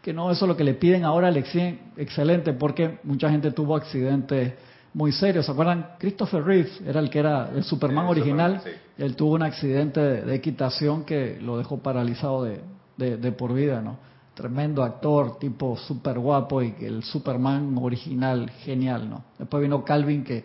[0.02, 3.74] Que no, eso es lo que le piden ahora al excelente porque mucha gente tuvo
[3.74, 4.52] accidentes
[4.94, 5.46] muy serios.
[5.46, 5.94] ¿Se acuerdan?
[5.98, 8.62] Christopher Reeve era el que era el Superman original.
[8.96, 12.60] Él tuvo un accidente de, equitación que lo dejó paralizado de,
[12.96, 13.98] de por vida, ¿no?
[14.36, 19.24] Tremendo actor, tipo super guapo y que el Superman original, genial, ¿no?
[19.38, 20.44] Después vino Calvin que,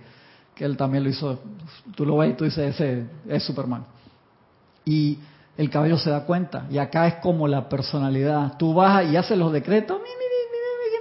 [0.56, 1.39] que él también lo hizo,
[1.93, 3.84] tú lo ves y tú dices, ese es Superman.
[4.86, 5.19] Y
[5.58, 9.38] el cabello se da cuenta, y acá es como la personalidad, tú vas y haces
[9.38, 9.99] los decretos,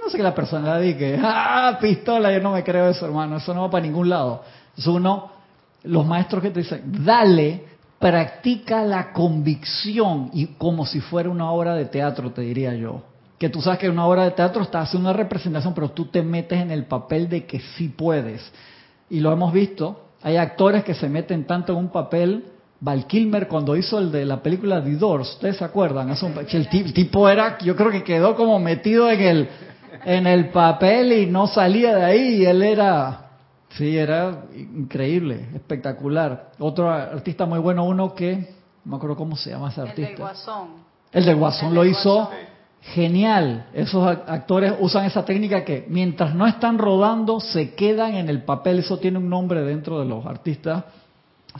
[0.03, 3.53] no sé qué la personalidad dice, ah, pistola, yo no me creo eso, hermano, eso
[3.53, 4.43] no va para ningún lado.
[4.75, 5.31] Es uno,
[5.83, 7.70] los maestros que te dicen, dale,
[8.01, 13.03] practica la convicción y como si fuera una obra de teatro, te diría yo.
[13.37, 16.21] Que tú sabes que una obra de teatro estás haciendo una representación, pero tú te
[16.21, 18.41] metes en el papel de que sí puedes.
[19.09, 22.45] Y lo hemos visto, hay actores que se meten tanto en un papel
[22.79, 26.09] Val Kilmer cuando hizo el de la película The ¿ustedes se acuerdan?
[26.09, 29.49] el, tipo era, yo creo que quedó como metido en el,
[30.03, 33.30] en el papel y no salía de ahí y él era,
[33.77, 36.51] sí, era increíble, espectacular.
[36.59, 38.35] Otro artista muy bueno, uno que,
[38.85, 40.01] no me acuerdo cómo se llama ese artista.
[40.01, 40.67] El del Guasón.
[41.11, 42.29] El del Guasón lo hizo
[42.81, 43.67] genial.
[43.73, 48.79] Esos actores usan esa técnica que mientras no están rodando se quedan en el papel,
[48.79, 50.83] eso tiene un nombre dentro de los artistas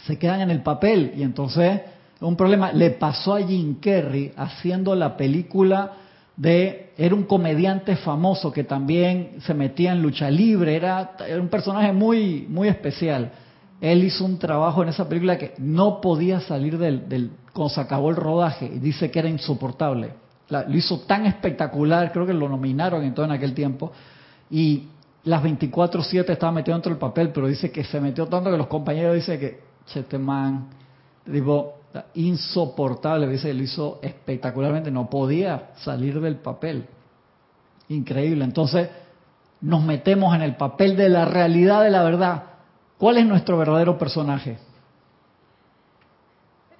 [0.05, 1.81] se quedan en el papel y entonces
[2.19, 2.71] un problema.
[2.71, 5.93] Le pasó a Jim Carrey haciendo la película
[6.41, 11.93] de era un comediante famoso que también se metía en lucha libre, era, un personaje
[11.93, 13.31] muy muy especial.
[13.79, 17.81] Él hizo un trabajo en esa película que no podía salir del, del cuando se
[17.81, 20.13] acabó el rodaje y dice que era insoportable.
[20.49, 23.91] lo hizo tan espectacular, creo que lo nominaron en todo en aquel tiempo
[24.49, 24.87] y
[25.23, 28.67] las 24/7 estaba metido dentro del papel, pero dice que se metió tanto que los
[28.67, 29.59] compañeros dicen que
[29.93, 30.69] este man,
[32.15, 36.85] insoportable, dice, lo hizo espectacularmente, no podía salir del papel.
[37.89, 38.45] Increíble.
[38.45, 38.89] Entonces,
[39.61, 42.43] nos metemos en el papel de la realidad de la verdad.
[42.97, 44.57] ¿Cuál es nuestro verdadero personaje?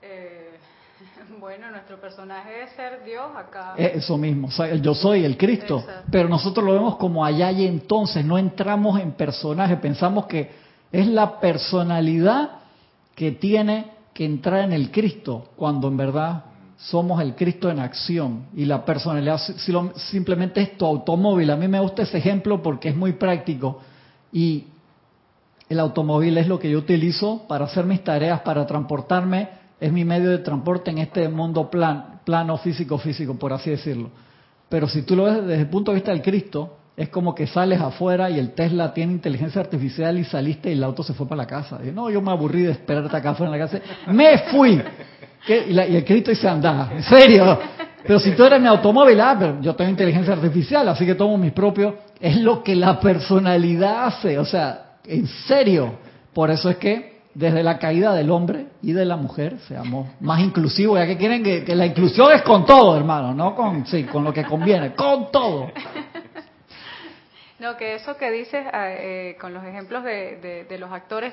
[0.01, 0.51] Eh,
[1.39, 3.73] bueno, nuestro personaje es ser Dios acá.
[3.77, 4.49] Eso mismo,
[4.81, 9.11] yo soy el Cristo, pero nosotros lo vemos como allá y entonces, no entramos en
[9.11, 10.51] personaje, pensamos que
[10.91, 12.51] es la personalidad
[13.15, 16.45] que tiene que entrar en el Cristo, cuando en verdad
[16.77, 19.39] somos el Cristo en acción y la personalidad
[19.95, 21.49] simplemente es tu automóvil.
[21.51, 23.79] A mí me gusta ese ejemplo porque es muy práctico
[24.33, 24.65] y
[25.69, 30.03] el automóvil es lo que yo utilizo para hacer mis tareas, para transportarme, es mi
[30.03, 34.09] medio de transporte en este mundo plan, plano físico físico, por así decirlo.
[34.67, 37.47] Pero si tú lo ves desde el punto de vista del Cristo, es como que
[37.47, 41.27] sales afuera y el Tesla tiene inteligencia artificial y saliste y el auto se fue
[41.27, 41.79] para la casa.
[41.83, 43.81] Y, no, yo me aburrí de esperarte acá afuera en la casa.
[44.07, 44.81] Me fui.
[45.47, 47.59] Y, el Cristo dice, anda, en serio.
[48.03, 51.37] Pero si tú eres mi automóvil, ah, pero yo tengo inteligencia artificial, así que tomo
[51.37, 51.95] mis propios.
[52.19, 54.37] Es lo que la personalidad hace.
[54.37, 55.93] O sea, en serio.
[56.33, 60.41] Por eso es que desde la caída del hombre y de la mujer seamos más
[60.41, 64.03] inclusivos, ya que quieren que, que la inclusión es con todo, hermano, no con, sí,
[64.03, 65.71] con lo que conviene, con todo.
[67.61, 71.31] No, que eso que dices ah, eh, con los ejemplos de, los actores,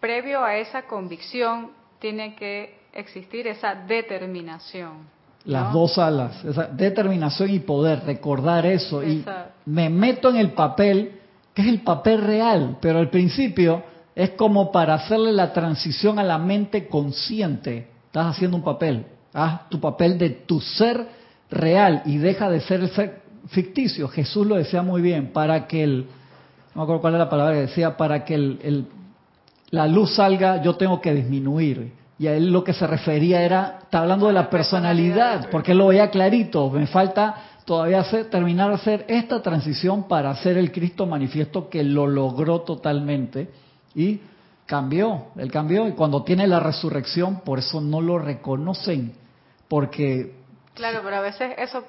[0.00, 5.06] previo a esa convicción tiene que existir esa determinación.
[5.44, 9.04] Las dos alas, esa determinación y poder, recordar eso.
[9.04, 9.22] Y
[9.66, 11.20] me meto en el papel,
[11.52, 13.82] que es el papel real, pero al principio
[14.14, 17.90] es como para hacerle la transición a la mente consciente.
[18.06, 19.04] Estás haciendo un papel,
[19.34, 21.06] haz tu papel de tu ser
[21.50, 24.08] real y deja de ser el ser ficticio.
[24.08, 26.06] Jesús lo decía muy bien, para que el,
[26.74, 28.86] no me acuerdo cuál es la palabra que decía, para que el,
[29.70, 31.92] la luz salga yo tengo que disminuir.
[32.18, 35.78] Y a él lo que se refería era, está hablando de la personalidad, porque él
[35.78, 40.70] lo veía clarito, me falta todavía hacer, terminar de hacer esta transición para hacer el
[40.70, 43.50] Cristo manifiesto que lo logró totalmente
[43.94, 44.20] y
[44.66, 49.14] cambió, él cambió y cuando tiene la resurrección, por eso no lo reconocen,
[49.68, 50.34] porque...
[50.74, 51.84] Claro, pero a veces eso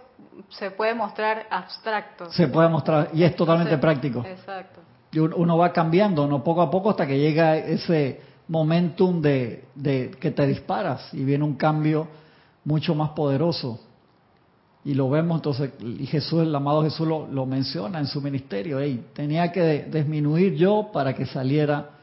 [0.50, 2.32] se puede mostrar abstracto.
[2.32, 4.24] Se puede mostrar, y es totalmente práctico.
[4.26, 4.82] Exacto.
[5.12, 6.44] Y uno va cambiando, ¿no?
[6.44, 11.44] Poco a poco hasta que llega ese momentum de, de que te disparas y viene
[11.44, 12.08] un cambio
[12.64, 13.80] mucho más poderoso.
[14.84, 18.80] Y lo vemos entonces, y Jesús, el amado Jesús lo, lo menciona en su ministerio,
[18.80, 21.95] hey, tenía que disminuir yo para que saliera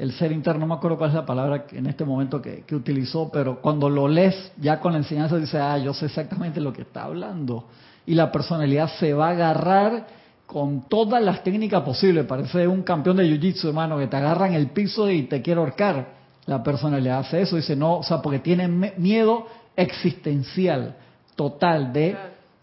[0.00, 3.30] el ser interno, no me acuerdo cuál es la palabra en este momento que, utilizó,
[3.30, 6.82] pero cuando lo lees ya con la enseñanza dice, ah, yo sé exactamente lo que
[6.82, 7.66] está hablando.
[8.06, 10.06] Y la personalidad se va a agarrar
[10.46, 12.24] con todas las técnicas posibles.
[12.24, 15.60] Parece un campeón de jiu-jitsu, hermano, que te agarra en el piso y te quiere
[15.60, 16.14] ahorcar.
[16.46, 20.96] La personalidad hace eso, dice, no, o sea, porque tiene miedo existencial,
[21.36, 22.16] total, de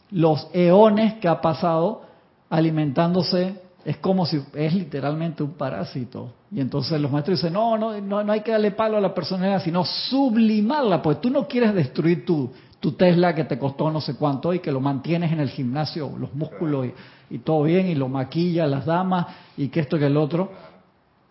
[0.09, 2.01] los eones que ha pasado
[2.49, 6.33] alimentándose es como si es literalmente un parásito.
[6.51, 9.63] Y entonces los maestros dicen, no, no, no, hay que darle palo a la personalidad,
[9.63, 14.15] sino sublimarla, pues tú no quieres destruir tu, tu Tesla que te costó no sé
[14.15, 16.87] cuánto y que lo mantienes en el gimnasio, los músculos
[17.29, 20.51] y, todo bien, y lo maquilla las damas y que esto y que el otro.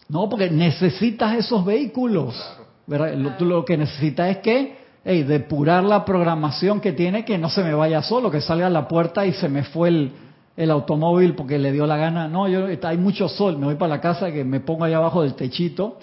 [0.09, 2.43] No, porque necesitas esos vehículos.
[2.87, 7.51] Lo, tú lo que necesitas es que hey, depurar la programación que tiene, que no
[7.51, 10.13] se me vaya solo, que salga a la puerta y se me fue el,
[10.57, 12.29] el automóvil porque le dio la gana.
[12.29, 15.23] No, yo hay mucho sol, me voy para la casa que me pongo ahí abajo
[15.23, 15.99] del techito.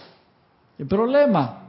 [0.77, 1.59] El problema.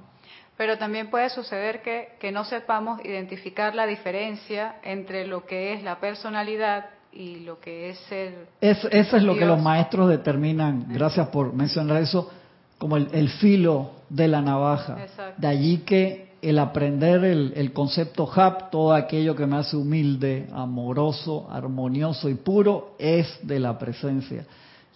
[0.57, 5.83] Pero también puede suceder que, que no sepamos identificar la diferencia entre lo que es
[5.83, 8.49] la personalidad y lo que es ser.
[8.61, 12.31] eso es lo que los maestros determinan, gracias por mencionar eso,
[12.79, 14.99] como el, filo de la navaja.
[15.37, 20.47] De allí que el aprender el, el concepto HAP, todo aquello que me hace humilde,
[20.53, 24.45] amoroso, armonioso y puro, es de la presencia.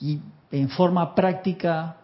[0.01, 0.19] Y
[0.53, 1.97] en forma práctica,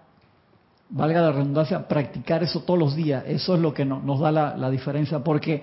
[0.91, 4.71] valga la redundancia, practicar eso todos los días, eso es lo que nos da la,
[4.71, 5.63] diferencia, porque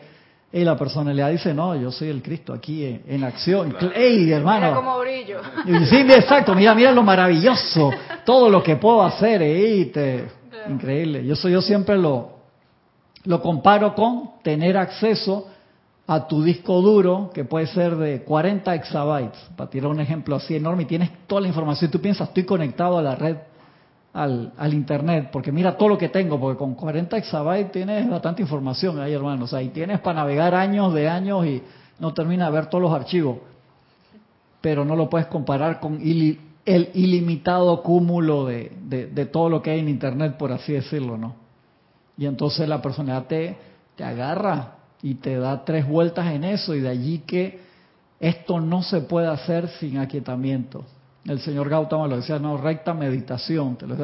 [0.51, 3.75] la personalidad dice, no, yo soy el Cristo aquí en, acción.
[3.95, 4.67] ¡Ey, hermano!
[4.67, 5.39] Mira cómo brillo.
[5.89, 7.91] Sí, exacto, mira, mira lo maravilloso,
[8.25, 9.41] todo lo que puedo hacer,
[10.69, 11.25] increíble.
[11.25, 12.40] Yo soy yo siempre lo,
[13.25, 15.47] lo comparo con tener acceso
[16.07, 20.55] a tu disco duro, que puede ser de 40 exabytes, para tirar un ejemplo así
[20.55, 21.89] enorme, y tienes toda la información.
[21.89, 23.37] Y tú piensas, estoy conectado a la red,
[24.13, 28.41] al, al, Internet, porque mira todo lo que tengo, porque con 40 exabytes tienes bastante
[28.41, 29.45] información ahí, hermano.
[29.45, 31.63] O sea, y tienes para navegar años de años y
[31.99, 33.37] no termina de ver todos los archivos.
[34.59, 39.79] Pero no lo puedes comparar con el ilimitado cúmulo de, de todo lo que hay
[39.79, 41.40] en Internet, por así decirlo, ¿no?
[42.21, 43.57] Y entonces la personalidad te,
[43.95, 47.59] te agarra y te da tres vueltas en eso y de allí que
[48.19, 50.85] esto no se puede hacer sin aquietamiento.
[51.25, 53.75] El señor Gautama lo decía, no, recta meditación.
[53.75, 53.95] Te lo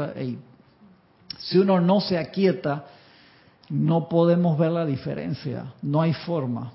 [1.38, 2.86] si uno no se aquieta,
[3.70, 6.72] no podemos ver la diferencia, no hay forma.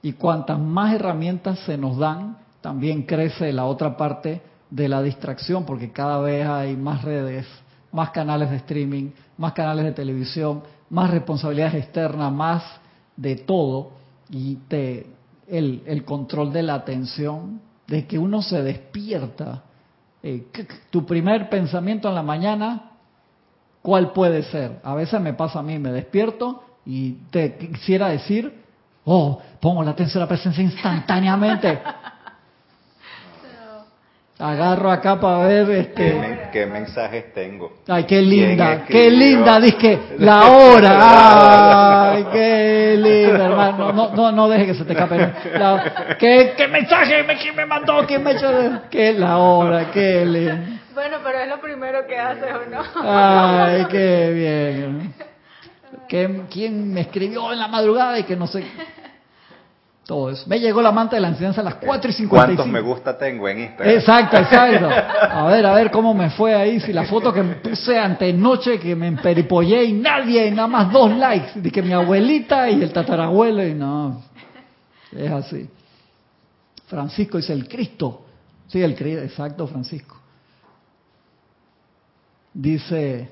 [0.00, 4.40] Y cuantas más herramientas se nos dan, también crece la otra parte
[4.70, 7.44] de la distracción, porque cada vez hay más redes,
[7.92, 12.62] más canales de streaming, más canales de televisión, más responsabilidades externas, más
[13.16, 13.92] de todo,
[14.30, 15.06] y te,
[15.48, 19.62] el, control de la atención, de que uno se despierta.
[20.22, 20.46] Eh,
[20.90, 22.92] tu primer pensamiento en la mañana,
[23.82, 24.80] ¿cuál puede ser?
[24.84, 28.62] A veces me pasa a mí, me despierto y te quisiera decir,
[29.04, 31.80] oh, pongo la atención a la presencia instantáneamente.
[34.40, 36.48] Agarro acá para ver este.
[36.50, 37.74] ¿Qué, mensajes tengo?
[37.86, 42.10] Ay, qué linda, qué linda, dice la hora.
[42.12, 43.92] Ay, qué linda, hermano.
[43.92, 45.32] No, no, no deje que se te escape.
[46.18, 48.06] ¿qué, ¿qué, mensaje me, quién me mandó?
[48.06, 48.48] ¿Quién me echó?
[48.90, 49.90] ¿Qué la hora?
[49.92, 50.80] Qué lindo.
[50.94, 52.82] Bueno, pero es lo primero que hace, ¿o no?
[53.02, 55.14] Ay, qué bien.
[56.08, 58.64] ¿Qué, ¿Quién me escribió en la madrugada y que no sé?
[60.10, 60.42] Todo eso.
[60.48, 62.30] Me llegó la manta de la enseñanza a las 4 y 55.
[62.34, 63.94] ¿Cuántos me gusta tengo en Instagram?
[63.94, 64.88] Exacto, exacto.
[65.30, 66.80] A ver, a ver cómo me fue ahí.
[66.80, 71.60] Si la foto que puse antenoche que me emperipollé y nadie, nada más dos likes.
[71.60, 74.20] De que mi abuelita y el tatarabuelo y no.
[75.12, 75.70] Es así.
[76.88, 78.26] Francisco dice el Cristo.
[78.66, 80.16] Sí, el Cristo, exacto, Francisco.
[82.52, 83.30] Dice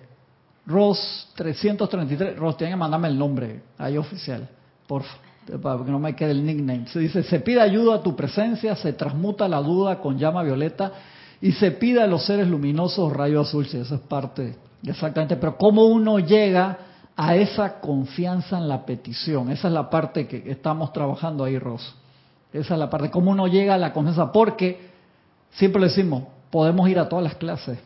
[0.65, 2.37] Ross 333.
[2.37, 4.49] Ross, tienen que mandarme el nombre ahí oficial,
[4.87, 6.87] por favor para que no me quede el nickname.
[6.89, 10.93] Se dice, se pide ayuda a tu presencia, se transmuta la duda con llama violeta
[11.41, 13.67] y se pide a los seres luminosos rayo azul.
[13.67, 15.37] Sí, eso es parte, exactamente.
[15.37, 16.79] Pero ¿cómo uno llega
[17.17, 19.51] a esa confianza en la petición?
[19.51, 21.95] Esa es la parte que estamos trabajando ahí, Ross.
[22.53, 23.11] Esa es la parte.
[23.11, 24.31] ¿Cómo uno llega a la confianza?
[24.33, 24.91] Porque
[25.53, 27.79] siempre le decimos, podemos ir a todas las clases,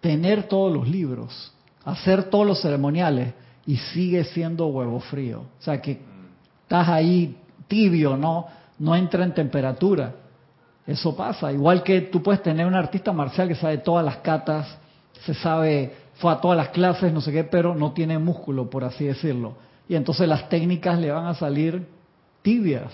[0.00, 1.52] tener todos los libros,
[1.84, 3.34] hacer todos los ceremoniales
[3.66, 5.40] y sigue siendo huevo frío.
[5.58, 6.13] O sea que
[6.64, 7.36] estás ahí
[7.68, 8.46] tibio, no,
[8.78, 10.14] no entra en temperatura.
[10.86, 11.52] Eso pasa.
[11.52, 14.78] Igual que tú puedes tener un artista marcial que sabe todas las catas,
[15.24, 18.84] se sabe, fue a todas las clases, no sé qué, pero no tiene músculo, por
[18.84, 19.54] así decirlo.
[19.88, 21.86] Y entonces las técnicas le van a salir
[22.42, 22.92] tibias,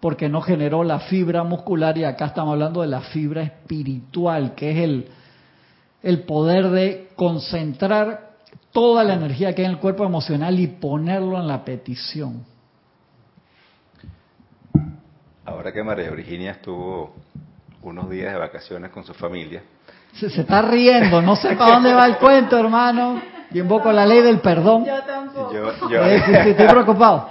[0.00, 4.70] porque no generó la fibra muscular y acá estamos hablando de la fibra espiritual, que
[4.70, 5.08] es el,
[6.02, 8.32] el poder de concentrar
[8.72, 12.51] toda la energía que hay en el cuerpo emocional y ponerlo en la petición.
[15.62, 17.14] Ahora que María Virginia estuvo
[17.82, 19.62] unos días de vacaciones con su familia.
[20.12, 23.22] Se, está riendo, no sé para dónde va el cuento, hermano.
[23.52, 24.84] Y invoco la ley del perdón.
[24.84, 25.52] Yo tampoco.
[25.88, 27.28] Yo, estoy preocupado.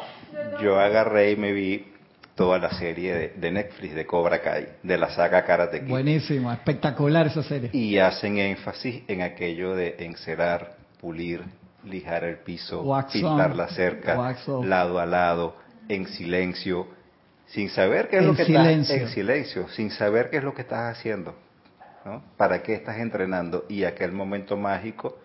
[0.61, 1.85] Yo agarré y me vi
[2.33, 5.89] toda la serie de, Netflix de Cobra Kai, de la saga Karate Kid.
[5.89, 7.69] Buenísimo, espectacular esa serie.
[7.73, 11.43] Y hacen énfasis en aquello de encerar, pulir,
[11.83, 15.57] lijar el piso, pintar la cerca, lado a lado,
[15.89, 17.00] en silencio
[17.53, 20.61] sin saber qué es lo que estás en silencio, sin saber qué es lo que
[20.61, 21.35] estás haciendo,
[22.05, 22.23] ¿no?
[22.37, 23.65] ¿Para qué estás entrenando?
[23.67, 25.19] Y aquel momento mágico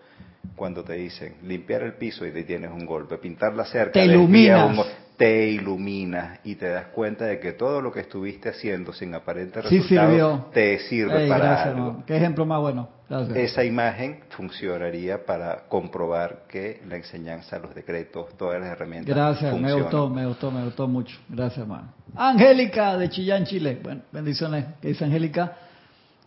[0.55, 4.05] cuando te dicen limpiar el piso y te tienes un golpe, pintar la cerca, te
[4.05, 4.77] iluminas.
[5.17, 9.61] Te ilumina y te das cuenta de que todo lo que estuviste haciendo sin aparente
[9.61, 12.03] resultado te sirve Ey, para gracias, algo.
[12.05, 12.87] Qué ejemplo más bueno.
[13.09, 13.37] Gracias.
[13.37, 19.73] Esa imagen funcionaría para comprobar que la enseñanza, los decretos, todas las herramientas Gracias, me
[19.73, 21.17] gustó, me gustó, me gustó mucho.
[21.29, 21.93] Gracias, hermano.
[22.15, 23.79] Angélica de Chillán, Chile.
[23.81, 24.65] Bueno, bendiciones.
[24.81, 25.57] ¿Qué dice Angélica?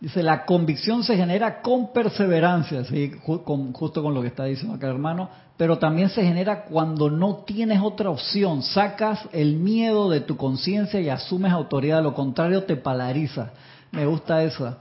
[0.01, 3.11] Dice, la convicción se genera con perseverancia, ¿sí?
[3.23, 7.79] Justo con lo que está diciendo acá, hermano, pero también se genera cuando no tienes
[7.79, 8.63] otra opción.
[8.63, 13.51] Sacas el miedo de tu conciencia y asumes autoridad, lo contrario te paraliza.
[13.91, 14.79] Me gusta esa.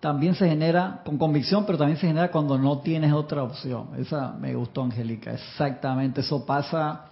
[0.00, 3.88] También se genera con convicción, pero también se genera cuando no tienes otra opción.
[3.98, 5.34] Esa me gustó, Angélica.
[5.34, 7.10] Exactamente, eso pasa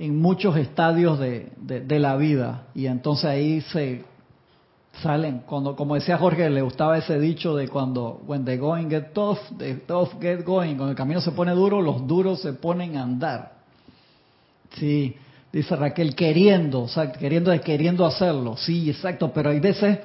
[0.00, 4.04] en muchos estadios de- de la vida y entonces ahí se
[5.02, 5.42] salen.
[5.46, 9.38] Cuando como decía Jorge le gustaba ese dicho de cuando when the going get tough
[9.58, 10.76] the tough get going.
[10.76, 13.52] Cuando el camino se pone duro los duros se ponen a andar.
[14.72, 15.16] Sí
[15.52, 18.56] dice Raquel queriendo o sea queriendo queriendo hacerlo.
[18.56, 19.98] Sí exacto pero hay veces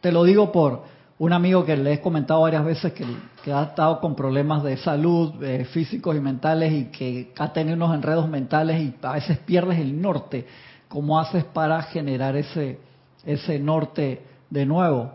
[0.00, 0.82] te lo digo por
[1.18, 3.04] un amigo que le he comentado varias veces que,
[3.44, 7.76] que ha estado con problemas de salud eh, físicos y mentales y que ha tenido
[7.76, 10.46] unos enredos mentales y a veces pierdes el norte.
[10.88, 12.78] ¿Cómo haces para generar ese,
[13.24, 15.12] ese norte de nuevo?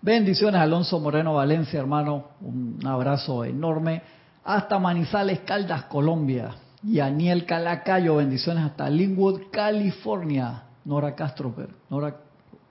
[0.00, 2.24] Bendiciones, Alonso Moreno Valencia, hermano.
[2.40, 4.02] Un abrazo enorme.
[4.44, 6.56] Hasta Manizales, Caldas, Colombia.
[6.84, 10.64] Y Aniel Calacayo, bendiciones hasta Linwood, California.
[10.84, 11.54] Nora Castro,
[11.88, 12.16] Nora,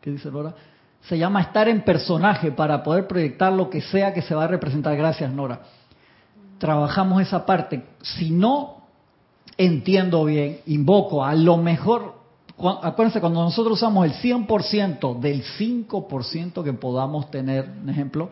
[0.02, 0.54] ¿qué dice Nora?
[1.04, 4.48] Se llama estar en personaje para poder proyectar lo que sea que se va a
[4.48, 4.98] representar.
[4.98, 5.62] Gracias, Nora.
[6.58, 7.86] Trabajamos esa parte.
[8.02, 8.82] Si no
[9.58, 12.16] entiendo bien, invoco a lo mejor,
[12.70, 18.30] acuérdense, cuando nosotros usamos el 100% del 5% que podamos tener, un ejemplo,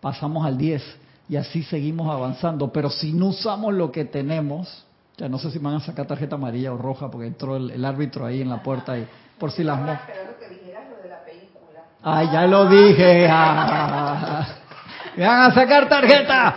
[0.00, 0.82] pasamos al 10
[1.28, 2.72] y así seguimos avanzando.
[2.72, 4.84] Pero si no usamos lo que tenemos,
[5.16, 7.84] ya no sé si me van a sacar tarjeta amarilla o roja porque entró el,
[7.84, 9.06] árbitro ahí en la puerta y
[9.38, 9.98] por si las mo-
[12.02, 13.28] Ay, ya lo dije.
[13.30, 14.46] ah.
[15.16, 16.56] Me van a sacar tarjeta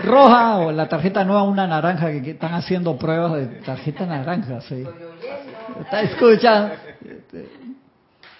[0.00, 4.84] roja o la tarjeta nueva, una naranja, que están haciendo pruebas de tarjeta naranja, sí.
[5.80, 6.74] Está escuchando.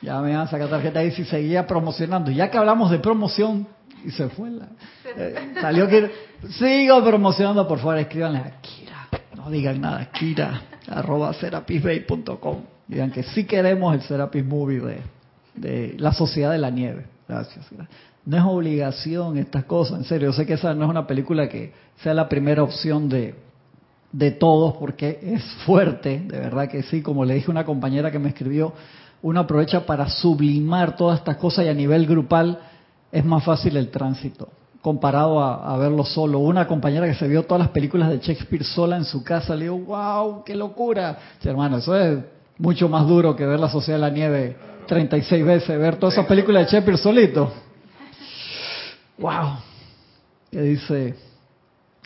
[0.02, 2.30] Ya me van a sacar tarjeta ahí si seguía promocionando.
[2.30, 3.66] Ya que hablamos de promoción,
[4.04, 4.68] y se fue la...
[5.16, 6.30] eh, salió que...
[6.58, 9.08] Sigo promocionando, por favor, escríbanle a Kira.
[9.36, 12.62] No digan nada, Kira, arroba serapisbay.com.
[12.88, 15.02] Digan que sí queremos el Serapis Movie de,
[15.54, 17.04] de la Sociedad de la Nieve.
[17.28, 17.66] Gracias.
[18.26, 20.28] No es obligación estas cosas, en serio.
[20.28, 23.34] Yo sé que esa no es una película que sea la primera opción de,
[24.12, 28.10] de todos porque es fuerte, de verdad que sí, como le dije a una compañera
[28.10, 28.72] que me escribió,
[29.22, 32.58] uno aprovecha para sublimar todas estas cosas y a nivel grupal
[33.12, 34.48] es más fácil el tránsito
[34.80, 36.38] comparado a, a verlo solo.
[36.38, 39.64] Una compañera que se vio todas las películas de Shakespeare sola en su casa, le
[39.64, 41.18] digo, wow, qué locura.
[41.40, 42.18] Sí, hermano, eso es
[42.58, 44.56] mucho más duro que ver la Sociedad de la Nieve
[44.86, 47.52] 36 veces, ver todas esas películas de Shakespeare solito.
[49.20, 49.56] Wow.
[50.50, 51.14] ¿Qué dice?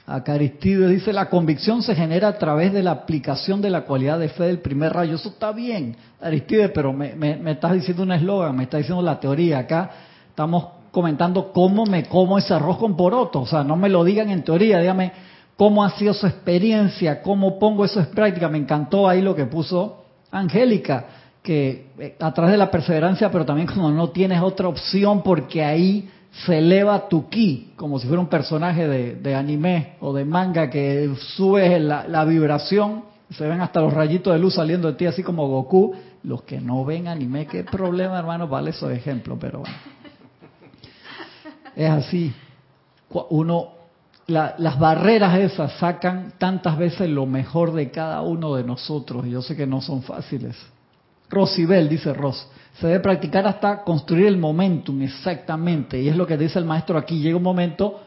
[0.07, 4.19] Acá Aristides dice, la convicción se genera a través de la aplicación de la cualidad
[4.19, 5.15] de fe del primer rayo.
[5.15, 9.19] Eso está bien, Aristides, pero me, me- estás diciendo un eslogan, me estás diciendo la
[9.19, 9.61] teoría.
[9.61, 9.91] Acá
[10.29, 13.41] estamos comentando cómo me como ese arroz con poroto.
[13.43, 15.13] O sea, no me lo digan en teoría, dígame
[15.57, 18.49] cómo ha sido su experiencia, cómo pongo eso en práctica.
[18.51, 21.07] Me encantó ahí lo que puso Angélica,
[21.43, 25.65] que eh, a través de la perseverancia, pero también cuando no tienes otra opción, porque
[25.65, 26.11] ahí
[26.47, 31.09] se eleva tu ki, como si fuera un personaje de, anime o de manga que
[31.37, 35.23] subes la, la vibración, se ven hasta los rayitos de luz saliendo de ti, así
[35.23, 35.95] como Goku.
[36.25, 39.75] Los que no ven anime, qué problema, hermano, vale esos ejemplos, pero bueno.
[41.77, 42.33] Es así.
[43.31, 43.69] Uno,
[44.27, 49.43] la- las barreras esas sacan tantas veces lo mejor de cada uno de nosotros, yo
[49.43, 50.57] sé que no son fáciles.
[51.31, 52.49] Rosibel, dice Ross,
[52.81, 56.99] se debe practicar hasta construir el momentum, exactamente, y es lo que dice el maestro
[56.99, 58.01] aquí, llega un momento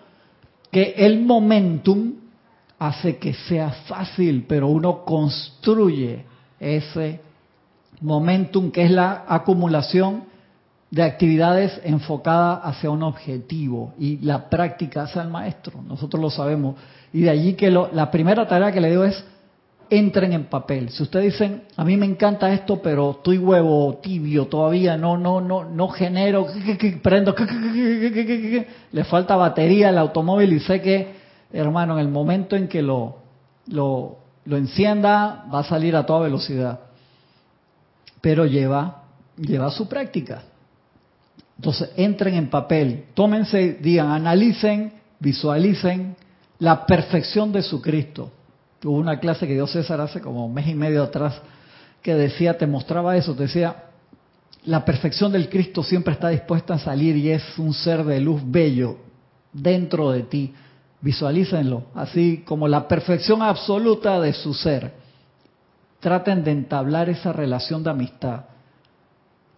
[0.71, 2.13] que el momentum
[2.79, 6.25] hace que sea fácil, pero uno construye
[6.59, 7.21] ese
[8.01, 10.23] momentum que es la acumulación
[10.91, 13.93] de actividades enfocadas hacia un objetivo.
[13.97, 16.75] Y la práctica hace al maestro, nosotros lo sabemos.
[17.11, 19.25] Y de allí que lo- la primera tarea que le digo es
[19.89, 20.89] entren en papel.
[20.89, 25.41] Si ustedes dicen, a mí me encanta esto, pero estoy huevo tibio, todavía no, no,
[25.41, 26.47] no, no genero,
[27.01, 27.35] prendo,
[28.91, 31.15] le falta batería al automóvil y sé que,
[31.51, 33.17] hermano, en el momento en que lo,
[33.67, 36.79] lo, lo encienda, va a salir a toda velocidad.
[38.21, 39.03] Pero lleva,
[39.37, 40.43] lleva su práctica.
[41.57, 46.15] Entonces, entren en papel, tómense, digan, analicen, visualicen
[46.59, 48.31] la perfección de su Cristo.
[48.83, 51.41] Hubo una clase que dio César hace como un mes y medio atrás
[52.01, 53.83] que decía, te mostraba eso, te decía,
[54.65, 58.41] la perfección del Cristo siempre está dispuesta a salir y es un ser de luz
[58.45, 58.97] bello
[59.53, 60.53] dentro de ti.
[60.99, 64.93] Visualícenlo, así como la perfección absoluta de su ser.
[65.99, 68.45] Traten de entablar esa relación de amistad.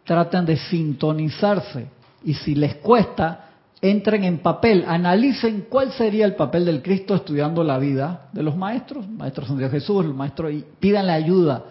[0.06, 1.88] Traten de sintonizarse.
[2.24, 3.49] Y si les cuesta,
[3.82, 8.58] entren en papel, analicen cuál sería el papel del Cristo estudiando la vida de los
[8.58, 11.64] maestros, maestros de Jesús, los maestros, y pídanle ayuda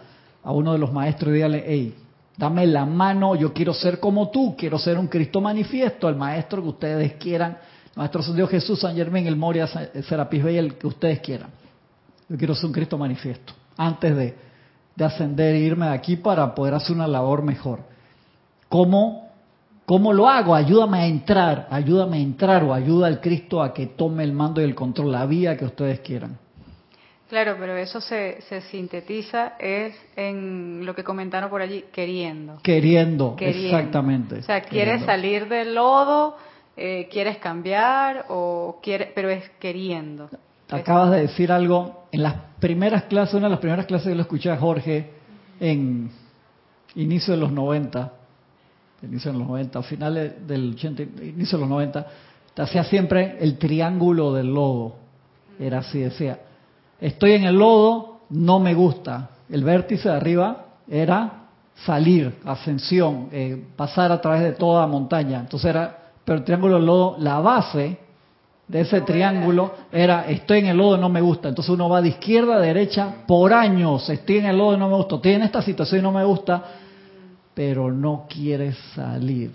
[0.43, 1.95] a uno de los maestros y díganle, hey,
[2.37, 6.63] dame la mano, yo quiero ser como tú, quiero ser un Cristo manifiesto, el maestro
[6.63, 7.59] que ustedes quieran,
[7.95, 11.51] maestro San Dios Jesús, San Germán, el Moria, Serapis Bey, el que ustedes quieran.
[12.29, 14.35] Yo quiero ser un Cristo manifiesto, antes de,
[14.97, 17.81] de ascender e irme de aquí para poder hacer una labor mejor.
[18.69, 19.28] ¿Cómo,
[19.89, 20.55] ¿Cómo lo hago?
[20.55, 24.61] Ayúdame a entrar, ayúdame a entrar o ayuda al Cristo a que tome el mando
[24.61, 26.37] y el control, la vía que ustedes quieran.
[27.31, 32.59] Claro, pero eso se, se, sintetiza es en lo que comentaron por allí, queriendo.
[32.63, 34.41] Queriendo, exactamente.
[34.41, 36.37] O sea, quieres salir del lodo,
[36.77, 40.29] eh, quieres cambiar, o quiere, pero es queriendo.
[40.69, 44.21] Acabas de decir algo, en las primeras clases, una de las primeras clases que lo
[44.21, 45.13] escuché a Jorge
[45.61, 46.11] en
[46.95, 48.18] inicio de los 90,
[49.03, 52.07] inicio de los 90, finales del 80, inicio de los 90,
[52.55, 54.97] te hacía siempre el triángulo del lodo.
[55.59, 56.41] Era así, decía,
[57.01, 59.31] estoy en el lodo, no me gusta.
[59.49, 61.45] El vértice de arriba era
[61.85, 65.41] salir, ascensión, eh, pasar a través de toda montaña.
[65.41, 67.99] Entonces era, pero el triángulo del lodo, la base
[68.67, 71.49] de ese triángulo era estoy en el lodo, no me gusta.
[71.49, 74.97] Entonces uno va de izquierda a derecha por años, estoy en el lodo, no me
[74.97, 75.17] gusta.
[75.17, 76.65] Estoy en esta situación y no me gusta,
[77.59, 79.51] pero no quiere salir.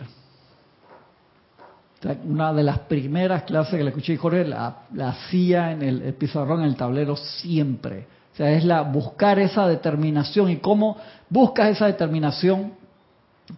[2.26, 6.66] Una de las primeras clases que le escuché Jorge la, hacía en el, pizarrón, en
[6.66, 8.06] el tablero, siempre.
[8.34, 10.49] O sea, es la buscar esa determinación.
[10.49, 10.97] ¿Y cómo
[11.30, 12.74] buscas esa determinación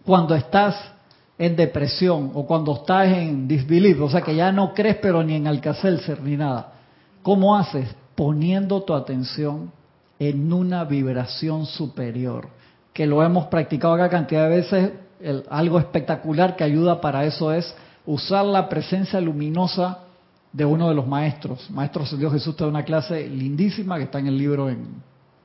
[0.04, 0.76] cuando estás
[1.36, 4.00] en depresión o cuando estás en disbelief?
[4.00, 6.72] O sea, que ya no crees, pero ni en Alcacelser ni nada.
[7.24, 7.92] ¿Cómo haces?
[8.14, 9.72] Poniendo tu atención
[10.20, 12.46] en una vibración superior.
[12.96, 14.92] Que lo hemos practicado acá cantidad de veces.
[15.50, 17.74] Algo espectacular que ayuda para eso es
[18.06, 19.98] usar la presencia luminosa
[20.50, 21.70] de uno de los maestros.
[21.70, 25.02] Maestro Dios Jesús te da una clase lindísima que está en el libro en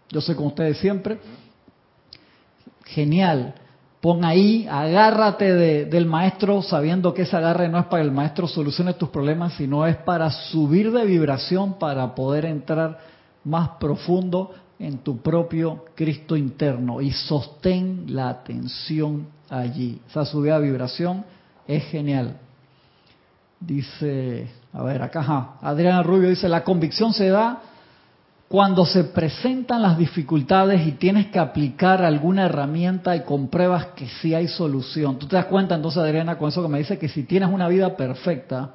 [0.10, 1.20] Yo sé con ustedes siempre.
[2.86, 3.54] Genial.
[4.00, 8.48] Pon ahí, agárrate de, del maestro sabiendo que ese agarre no es para el maestro
[8.48, 12.98] solucione tus problemas, sino es para subir de vibración, para poder entrar
[13.44, 14.52] más profundo
[14.82, 20.02] en tu propio Cristo interno y sostén la atención allí.
[20.10, 21.24] Esa subida de vibración
[21.68, 22.38] es genial.
[23.60, 27.62] Dice, a ver, acá, Adriana Rubio dice, la convicción se da
[28.48, 34.34] cuando se presentan las dificultades y tienes que aplicar alguna herramienta y compruebas que sí
[34.34, 35.20] hay solución.
[35.20, 37.68] Tú te das cuenta entonces, Adriana, con eso que me dice que si tienes una
[37.68, 38.72] vida perfecta,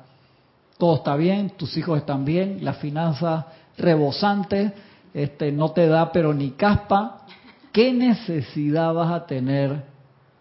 [0.79, 3.45] todo está bien, tus hijos están bien, las finanzas
[3.77, 4.73] rebosantes,
[5.17, 7.23] este, no te da pero ni caspa,
[7.73, 9.83] ¿qué necesidad vas a tener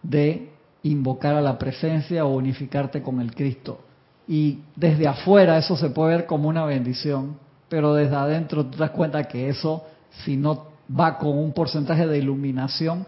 [0.02, 0.50] de
[0.82, 3.80] invocar a la presencia o unificarte con el Cristo?
[4.28, 7.38] Y desde afuera eso se puede ver como una bendición,
[7.70, 9.82] pero desde adentro te das cuenta que eso,
[10.24, 13.06] si no va con un porcentaje de iluminación,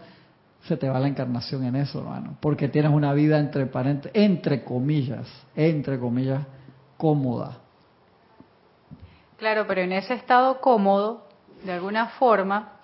[0.63, 2.35] se te va la encarnación en eso, hermano.
[2.39, 3.69] Porque tienes una vida entre,
[4.15, 6.41] entre comillas, entre comillas,
[6.97, 7.59] cómoda.
[9.37, 11.28] Claro, pero en ese estado cómodo,
[11.63, 12.79] de alguna forma,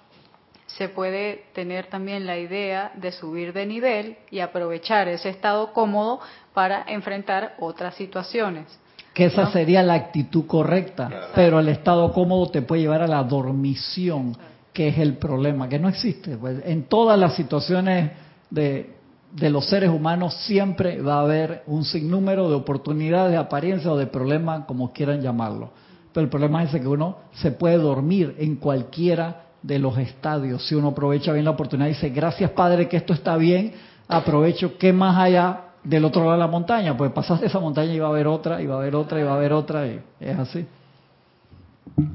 [0.68, 6.20] se puede tener también la idea de subir de nivel y aprovechar ese estado cómodo
[6.54, 8.66] para enfrentar otras situaciones.
[9.14, 13.24] Que esa sería la actitud correcta, pero el estado cómodo te puede llevar a la
[13.24, 14.36] dormición,
[14.74, 16.36] que es el problema, que no existe.
[16.36, 18.12] Pues, en todas las situaciones
[18.50, 18.94] de,
[19.32, 23.98] de los seres humanos siempre va a haber un sinnúmero de oportunidades, de apariencia o
[23.98, 25.72] de problemas, como quieran llamarlo.
[26.16, 30.66] Pero el problema es que uno se puede dormir en cualquiera de los estadios.
[30.66, 33.74] Si uno aprovecha bien la oportunidad y dice, gracias Padre que esto está bien,
[34.08, 38.00] aprovecho que más allá del otro lado de la montaña, pues pasaste esa montaña y
[38.00, 40.00] va a haber otra, y va a haber otra, y va a haber otra, y
[40.22, 40.66] es así.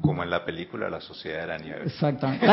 [0.00, 1.82] Como en la película La Sociedad de la Nieve.
[1.84, 2.46] Exactamente.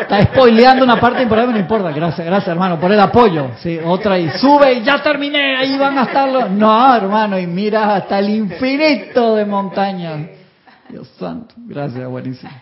[0.00, 1.92] Está, spoileando una parte importante, no importa.
[1.92, 3.50] Gracias, gracias hermano, por el apoyo.
[3.58, 6.50] Sí, otra y sube y ya terminé, ahí van a estar los...
[6.50, 10.41] No, hermano, y mira hasta el infinito de montañas.
[10.92, 12.52] Dios santo, gracias, buenísimo.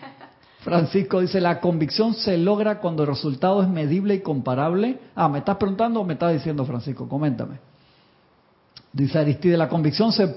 [0.61, 4.99] Francisco dice, la convicción se logra cuando el resultado es medible y comparable.
[5.15, 7.09] Ah, ¿me estás preguntando o me estás diciendo, Francisco?
[7.09, 7.59] Coméntame.
[8.93, 10.33] Dice Aristide, la convicción se,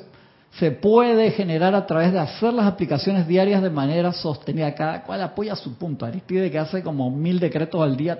[0.59, 4.75] se puede generar a través de hacer las aplicaciones diarias de manera sostenida.
[4.75, 6.05] Cada cual apoya su punto.
[6.05, 8.19] Aristide que hace como mil decretos al día,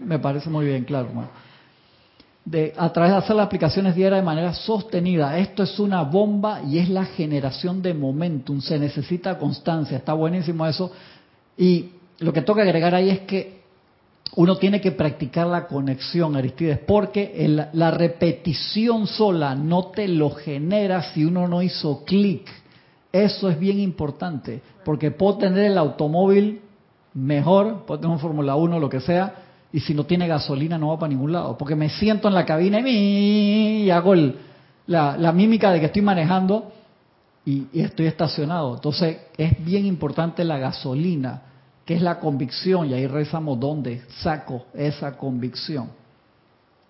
[0.00, 1.08] me parece muy bien, claro.
[2.46, 5.36] De, a través de hacer las aplicaciones diarias de manera sostenida.
[5.36, 8.60] Esto es una bomba y es la generación de momentum.
[8.60, 9.98] Se necesita constancia.
[9.98, 10.92] Está buenísimo eso.
[11.58, 11.90] Y
[12.20, 13.56] lo que toca agregar ahí es que
[14.36, 21.02] uno tiene que practicar la conexión, Aristides, porque la repetición sola no te lo genera
[21.14, 22.48] si uno no hizo clic.
[23.12, 26.60] Eso es bien importante, porque puedo tener el automóvil
[27.14, 29.45] mejor, puedo tener un Fórmula 1, lo que sea,
[29.76, 32.46] y si no tiene gasolina no va para ningún lado, porque me siento en la
[32.46, 34.14] cabina y, hago
[34.86, 36.72] la, mímica de que estoy manejando
[37.44, 38.74] y estoy estacionado.
[38.74, 41.42] Entonces es bien importante la gasolina
[41.86, 42.90] ¿Qué es la convicción?
[42.90, 45.88] Y ahí rezamos dónde saco esa convicción.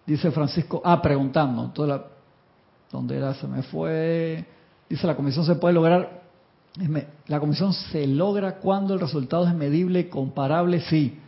[0.07, 1.70] Dice Francisco, ah, preguntando,
[2.91, 3.34] ¿dónde era?
[3.34, 4.43] Se me fue.
[4.89, 6.22] Dice, la convicción se puede lograr,
[7.26, 11.20] la convicción se logra cuando el resultado es medible y comparable, sí.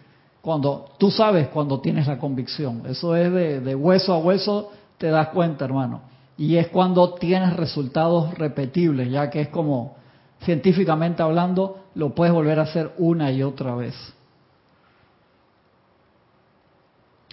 [0.48, 5.08] Cuando tú sabes cuando tienes la convicción, eso es de, de hueso a hueso, te
[5.08, 6.00] das cuenta, hermano.
[6.38, 9.98] Y es cuando tienes resultados repetibles, ya que es como
[10.40, 13.94] científicamente hablando, lo puedes volver a hacer una y otra vez.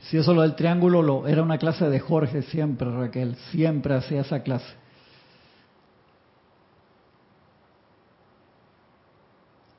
[0.02, 4.20] Si eso lo del triángulo lo, era una clase de Jorge siempre, Raquel, siempre hacía
[4.20, 4.74] esa clase.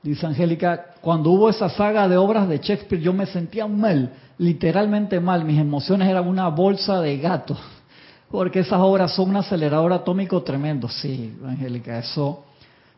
[0.06, 5.18] Dice Angélica, cuando hubo esa saga de obras de Shakespeare yo me sentía mal, literalmente
[5.18, 7.56] mal, mis emociones eran una bolsa de gato,
[8.30, 10.88] porque esas obras son un acelerador atómico tremendo.
[10.88, 12.44] Sí, Angélica, eso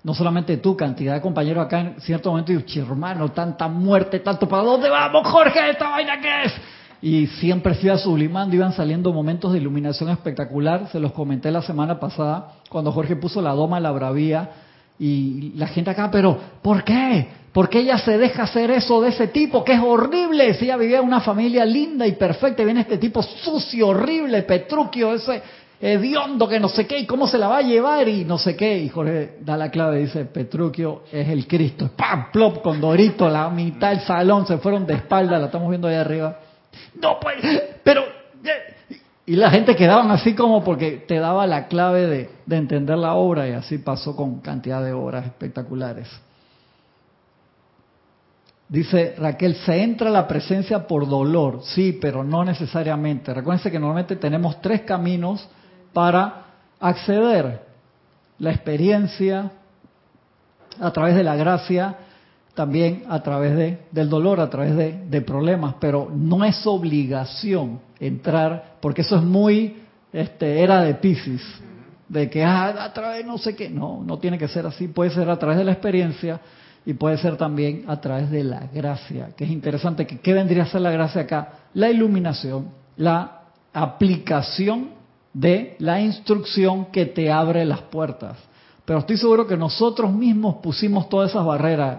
[0.05, 4.47] no solamente tú, cantidad de compañeros acá en cierto momento, y hermano, tanta muerte, tanto,
[4.47, 5.71] ¿para dónde vamos, Jorge?
[5.71, 6.53] ¿Esta vaina qué es?
[7.01, 10.89] Y siempre se iba sublimando, iban saliendo momentos de iluminación espectacular.
[10.93, 14.51] Se los comenté la semana pasada, cuando Jorge puso la doma la bravía,
[14.99, 17.29] y la gente acá, pero ¿por qué?
[17.53, 19.65] ¿Por qué ella se deja hacer eso de ese tipo?
[19.65, 20.55] Que es horrible.
[20.55, 24.43] Si ella vivía en una familia linda y perfecta, y viene este tipo sucio, horrible,
[24.43, 25.43] Petruquio, ese
[25.81, 28.55] hediondo que no sé qué, y cómo se la va a llevar y no sé
[28.55, 28.79] qué.
[28.79, 31.91] Y Jorge da la clave, dice, Petruquio es el Cristo.
[31.97, 32.31] ¡Pam!
[32.31, 35.95] Plop, con Dorito, la mitad del salón se fueron de espalda, la estamos viendo ahí
[35.95, 36.39] arriba.
[37.01, 37.37] No pues,
[37.83, 38.05] pero...
[39.29, 43.13] Y la gente quedaban así como porque te daba la clave de, de entender la
[43.13, 46.09] obra y así pasó con cantidad de obras espectaculares.
[48.71, 53.35] Dice Raquel, se entra la presencia por dolor, sí, pero no necesariamente.
[53.35, 55.47] Recuerden que normalmente tenemos tres caminos
[55.93, 56.47] para
[56.81, 57.67] acceder
[58.39, 59.51] la experiencia
[60.81, 61.99] a través de la gracia,
[62.55, 67.81] también a través de, del dolor, a través de, de, problemas, pero no es obligación
[68.01, 69.77] entrar, porque eso es muy
[70.13, 71.43] este, era de Pisces,
[72.09, 75.11] de que ah, a través no sé qué, no, no tiene que ser así, puede
[75.11, 76.41] ser a través de la experiencia
[76.87, 80.63] y puede ser también a través de la gracia, que es interesante, que ¿qué vendría
[80.63, 81.53] a ser la gracia acá?
[81.75, 84.91] La iluminación, la aplicación
[85.33, 88.39] de la instrucción que te abre las puertas.
[88.85, 91.99] Pero estoy seguro que nosotros mismos pusimos todas esas barreras.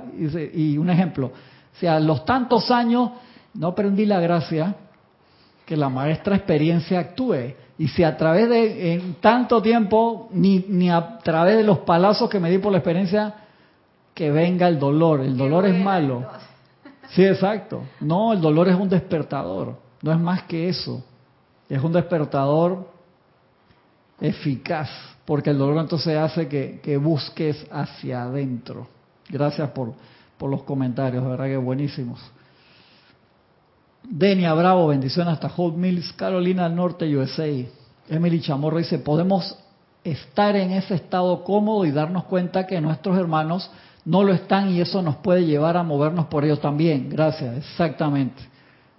[0.56, 1.32] Y, un ejemplo,
[1.74, 3.12] si a los tantos años
[3.54, 4.76] no aprendí la gracia,
[5.70, 7.54] que la maestra experiencia actúe.
[7.78, 12.28] Y si a través de en tanto tiempo, ni, ni a través de los palazos
[12.28, 13.36] que me di por la experiencia,
[14.16, 15.20] que venga el dolor.
[15.20, 16.26] El dolor es malo.
[17.10, 17.84] Sí, exacto.
[18.00, 19.76] No, el dolor es un despertador.
[20.02, 21.04] No es más que eso.
[21.70, 22.88] Es un despertador
[24.20, 24.90] eficaz,
[25.24, 28.88] porque el dolor entonces hace que, busques hacia adentro.
[29.30, 29.94] Gracias por,
[30.36, 32.20] por los comentarios, de verdad que buenísimos.
[34.12, 37.48] Denia Bravo, bendiciones hasta Holt Mills, Carolina del Norte, USA.
[38.10, 39.56] Emily Chamorro dice, podemos
[40.04, 43.70] estar en ese estado cómodo y darnos cuenta que nuestros hermanos
[44.06, 47.08] no lo están y eso nos puede llevar a movernos por ellos también.
[47.08, 48.42] Gracias, exactamente.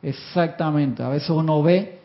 [0.00, 1.02] Exactamente.
[1.02, 1.98] A veces uno ve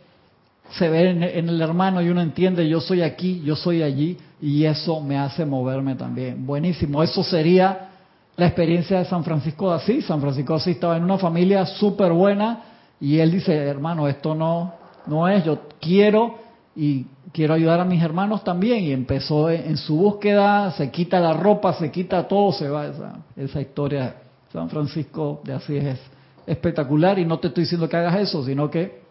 [0.72, 4.66] se ve en, el hermano y uno entiende, yo soy aquí, yo soy allí, y
[4.66, 6.44] eso me hace moverme también.
[6.44, 7.90] Buenísimo, eso sería
[8.36, 10.06] la experiencia de San Francisco de Asís.
[10.06, 14.36] San Francisco de Asís estaba en una familia súper buena y él dice, hermano, esto
[14.36, 14.74] no,
[15.08, 16.36] no es, yo quiero
[16.76, 18.84] y quiero ayudar a mis hermanos también.
[18.84, 22.88] Y empezó en, su búsqueda, se quita la ropa, se quita todo, se va.
[22.88, 24.16] Esa, esa historia
[24.52, 26.00] San Francisco de Asís es
[26.48, 29.02] espectacular y no te estoy diciendo que hagas eso, sino que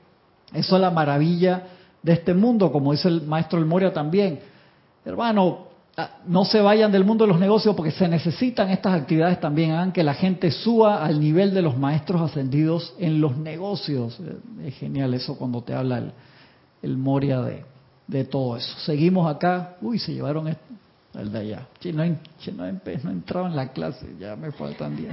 [0.53, 1.64] eso es la maravilla
[2.03, 4.41] de este mundo, como dice el maestro El Moria también.
[5.05, 5.66] Hermano,
[6.27, 9.71] no se vayan del mundo de los negocios porque se necesitan estas actividades también.
[9.73, 14.19] Hagan que la gente suba al nivel de los maestros ascendidos en los negocios.
[14.21, 16.03] Eh, es genial eso cuando te habla
[16.83, 17.65] el, Moria de,
[18.09, 18.77] de todo eso.
[18.81, 19.77] Seguimos acá.
[19.81, 20.49] Uy, se llevaron
[21.15, 21.69] El de allá.
[21.93, 22.05] No,
[22.55, 25.13] no entraba en la clase, ya me faltan 10.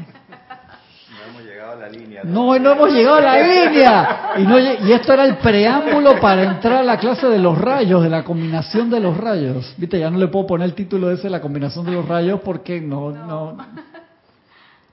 [1.22, 2.24] No hemos llegado a la línea.
[2.24, 4.32] No, no hemos llegado a la línea.
[4.38, 8.10] Y, no, esto era el preámbulo para entrar a la clase de los rayos, de
[8.10, 9.74] la combinación de los rayos.
[9.78, 12.82] Viste, ya no le puedo poner el título ese, la combinación de los rayos, porque
[12.82, 13.58] no, no,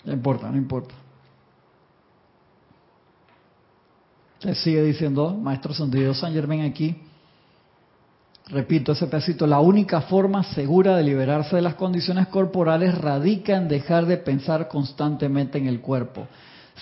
[0.04, 0.94] no importa, no importa.
[4.42, 6.96] Le sigue diciendo, Maestro Santiago San Germán aquí,
[8.50, 13.68] repito ese pedacito, la única forma segura de liberarse de las condiciones corporales radica en
[13.68, 16.26] dejar de pensar constantemente en el cuerpo.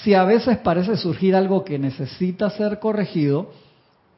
[0.03, 3.51] Si a veces parece surgir algo que necesita ser corregido,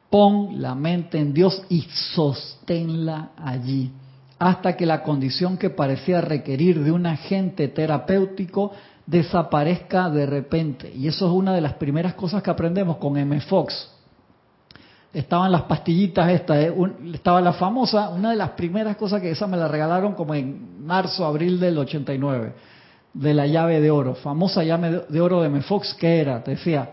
[0.09, 1.81] pon la mente en Dios y
[2.13, 3.91] sosténla allí,
[4.37, 8.71] hasta que la condición que parecía requerir de un agente terapéutico
[9.05, 10.91] desaparezca de repente.
[10.93, 13.39] Y eso es una de las primeras cosas que aprendemos con M.
[13.41, 13.98] Fox.
[15.11, 16.73] Estaban las pastillitas estas, eh,
[17.13, 20.85] estaba la famosa, una de las primeras cosas que esa me la regalaron como en
[20.85, 22.53] marzo, abril del 89,
[23.13, 25.61] de la llave de oro, famosa llave de oro de M.
[25.61, 26.91] Fox, que era, te decía,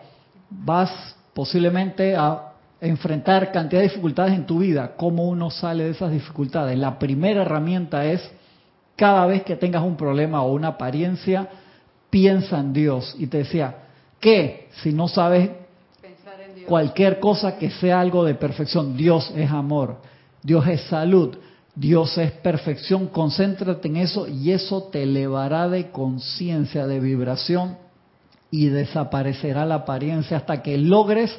[0.49, 0.91] vas
[1.35, 6.79] posiblemente a enfrentar cantidad de dificultades en tu vida, ¿cómo uno sale de esas dificultades?
[6.79, 8.23] La primera herramienta es,
[8.97, 11.49] cada vez que tengas un problema o una apariencia,
[12.09, 13.14] piensa en Dios.
[13.19, 13.77] Y te decía,
[14.21, 14.69] ¿qué?
[14.83, 15.51] Si no sabes
[16.67, 19.97] cualquier cosa que sea algo de perfección, Dios es amor,
[20.43, 21.37] Dios es salud,
[21.75, 27.77] Dios es perfección, concéntrate en eso y eso te elevará de conciencia, de vibración
[28.51, 31.37] y desaparecerá la apariencia hasta que logres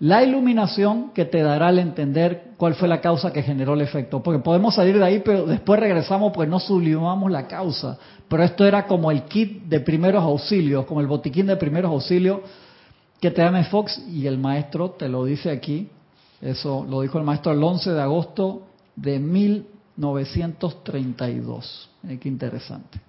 [0.00, 4.22] la iluminación que te dará al entender cuál fue la causa que generó el efecto.
[4.22, 7.98] Porque podemos salir de ahí, pero después regresamos pues no sublimamos la causa.
[8.28, 12.40] Pero esto era como el kit de primeros auxilios, como el botiquín de primeros auxilios
[13.20, 15.88] que te da Fox y el maestro te lo dice aquí.
[16.40, 18.62] Eso lo dijo el maestro el 11 de agosto
[18.94, 21.90] de 1932.
[22.20, 23.00] qué interesante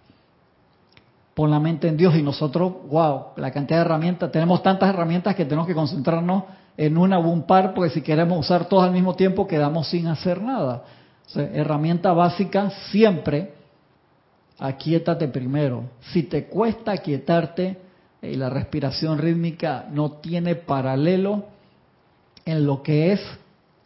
[1.39, 5.36] pon la mente en Dios y nosotros, wow, la cantidad de herramientas, tenemos tantas herramientas
[5.36, 6.43] que tenemos que concentrarnos
[6.76, 10.07] en una o un par, porque si queremos usar todas al mismo tiempo quedamos sin
[10.07, 10.84] hacer nada.
[11.34, 13.53] herramienta básica siempre,
[14.60, 15.84] aquíétate primero.
[16.12, 17.78] Si te cuesta aquietarte,
[18.22, 21.45] y la respiración rítmica no tiene paralelo
[22.45, 23.22] en lo que es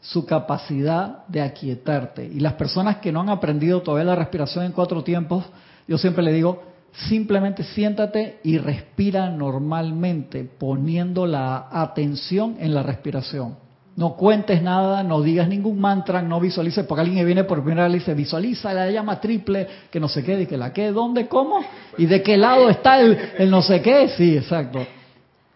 [0.01, 2.25] su capacidad de aquietarte.
[2.25, 5.45] Y las personas que no han aprendido todavía la respiración en cuatro tiempos,
[5.87, 6.63] yo siempre le digo,
[7.09, 13.62] simplemente siéntate y respira normalmente, poniendo la atención en la respiración.
[13.95, 17.91] No cuentes nada, no digas ningún mantra, no visualices, porque alguien viene por primera vez
[17.91, 21.27] le dice, visualiza la llama triple, que no sé qué, y que la qué, ¿dónde,
[21.27, 21.63] cómo?
[21.97, 24.09] ¿Y de qué lado está el, no sé qué?
[24.09, 24.85] Sí, exacto.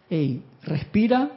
[0.10, 1.32] Ey, respira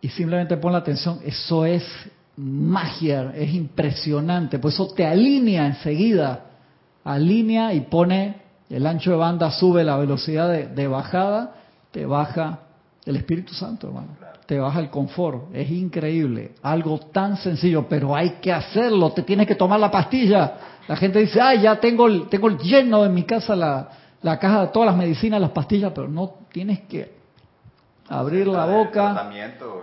[0.00, 1.84] y simplemente pon la atención, eso es
[2.36, 6.44] magia, es impresionante, por eso te alinea enseguida,
[7.04, 11.54] alinea y pone el ancho de banda, sube la velocidad de, bajada,
[11.90, 12.60] te baja
[13.08, 14.08] el Espíritu Santo, hermano,
[14.44, 19.46] te baja el confort, es increíble, algo tan sencillo, pero hay que hacerlo, te tienes
[19.46, 20.54] que tomar la pastilla.
[20.86, 23.88] La gente dice, ay, ya tengo, tengo lleno en mi casa la,
[24.20, 27.17] la caja de todas las medicinas, las pastillas, pero no tienes que
[28.08, 29.30] abrir la boca.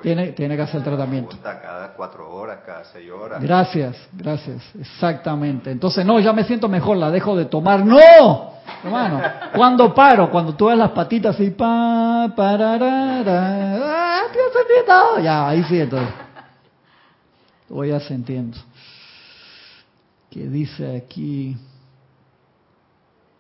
[0.02, 1.38] Tiene, tiene que hacer el tratamiento.
[1.42, 3.42] Cada cuatro horas, cada seis horas.
[3.42, 5.72] Gracias, gracias, exactamente.
[5.72, 7.86] Entonces, no, ya me siento mejor, la dejo de tomar.
[7.86, 8.56] ¡No!
[8.84, 9.22] Hermano,
[9.56, 14.22] cuando paro, cuando tú ves las patitas así, pa, pararara, ah,
[15.22, 16.14] ya, ahí sí, entonces.
[17.70, 18.58] Voy a sintiendo.
[20.30, 21.58] ¿Qué dice aquí?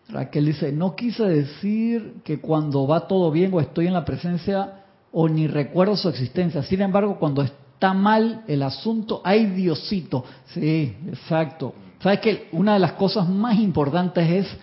[0.10, 4.84] Raquel dice, no quise decir que cuando va todo bien o estoy en la presencia
[5.12, 6.62] o ni recuerdo su existencia.
[6.64, 10.24] Sin embargo, cuando está mal el asunto, hay Diosito.
[10.48, 11.74] Sí, exacto.
[12.00, 14.58] ¿Sabes que Una de las cosas más importantes es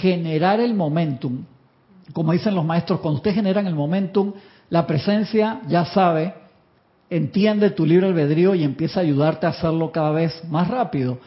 [0.00, 1.44] generar el momentum.
[2.12, 4.32] Como dicen los maestros, cuando ustedes generan el momentum,
[4.70, 6.34] la presencia ya sabe,
[7.10, 11.18] entiende tu libre albedrío y empieza a ayudarte a hacerlo cada vez más rápido.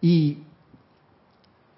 [0.00, 0.38] Y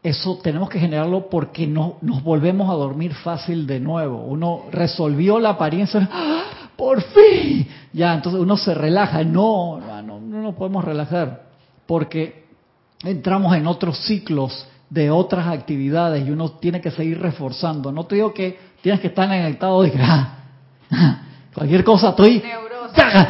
[0.05, 4.22] eso tenemos que generarlo porque no, nos volvemos a dormir fácil de nuevo.
[4.22, 6.42] Uno resolvió la apariencia, ¡Ah!
[6.76, 9.24] por fin, ya, entonces uno se relaja.
[9.24, 11.44] No, no, no nos podemos relajar
[11.86, 12.44] porque
[13.02, 17.90] entramos en otros ciclos de otras actividades y uno tiene que seguir reforzando.
[17.90, 21.22] No te digo que tienes que estar en el estado de que ah,
[21.55, 22.42] cualquier cosa estoy...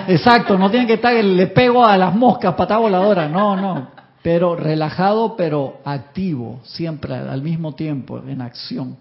[0.09, 3.94] Exacto, no tiene que estar, le pego a las moscas, patada voladora, no, no
[4.25, 8.97] pero relajado, pero activo, siempre al mismo tiempo, en acción.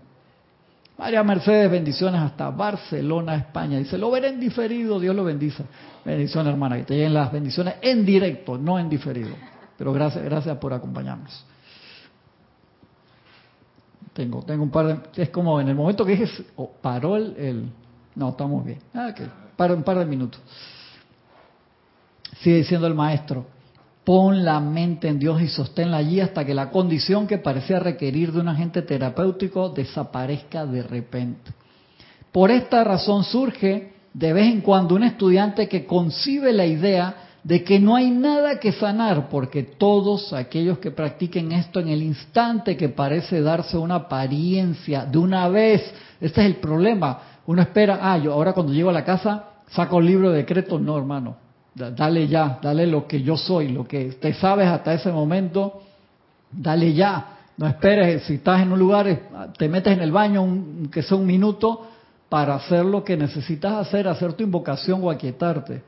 [0.98, 3.78] María Mercedes, bendiciones hasta Barcelona, España.
[3.78, 5.64] Dice, lo veré en diferido, Dios lo bendice.
[6.04, 9.34] Bendiciones, hermana, que te lleguen las bendiciones en directo, no en diferido.
[9.78, 11.46] Pero gracias, gracias por acompañarnos.
[14.12, 15.24] Tengo, tengo un par de...
[15.24, 17.72] Es como en el momento que dije, oh, paró el,
[18.14, 18.80] No, estamos bien.
[18.94, 19.22] Ah, ok,
[19.56, 20.42] para un par de minutos.
[22.42, 23.53] Sigue diciendo el maestro,
[24.04, 28.32] pon la mente en Dios y sosténla allí hasta que la condición que parecía requerir
[28.32, 31.52] de un agente terapéutico desaparezca de repente.
[32.32, 37.64] Por esta razón surge de vez en cuando un estudiante que concibe la idea de
[37.64, 42.78] que no hay nada que sanar, porque todos aquellos que practiquen esto en el instante
[42.78, 45.82] que parece darse una apariencia de una vez,
[46.22, 47.20] este es el problema.
[47.46, 50.80] Uno espera, ah, yo ahora cuando llego a la casa saco el libro de decretos,
[50.82, 51.43] no hermano,
[51.76, 55.82] dale ya, dale lo que yo soy, lo que te sabes hasta ese momento,
[56.52, 57.30] dale ya.
[57.58, 59.20] No esperes, si estás en un lugar,
[59.58, 60.46] te metes en el baño,
[60.92, 61.88] que sea un minuto,
[62.30, 65.84] para hacer lo que necesitas hacer, hacer tu invocación o aquietarte.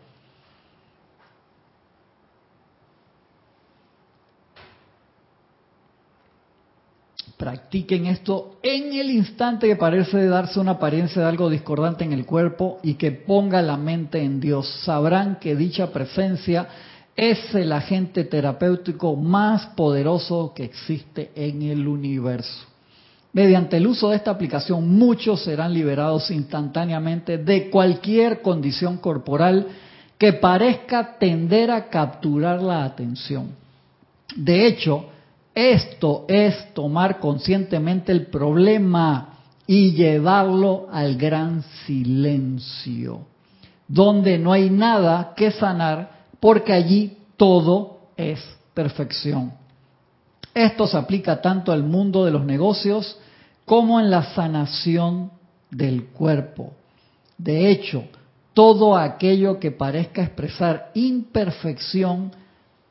[7.45, 12.25] Practiquen esto en el instante que parece darse una apariencia de algo discordante en el
[12.25, 14.67] cuerpo y que ponga la mente en Dios.
[14.83, 16.67] Sabrán que dicha presencia
[17.15, 22.65] es el agente terapéutico más poderoso que existe en el universo.
[23.31, 29.67] Mediante el uso de esta aplicación, muchos serán liberados instantáneamente de cualquier condición corporal
[30.17, 33.49] que parezca tender a capturar la atención.
[34.35, 35.11] De hecho,
[35.55, 43.21] esto es tomar conscientemente el problema y llevarlo al gran silencio,
[43.87, 48.39] donde no hay nada que sanar porque allí todo es
[48.73, 49.53] perfección.
[50.53, 53.17] Esto se aplica tanto al mundo de los negocios
[53.63, 55.31] como en la sanación
[55.71, 56.73] del cuerpo.
[57.37, 58.03] De hecho,
[58.53, 62.31] todo aquello que parezca expresar imperfección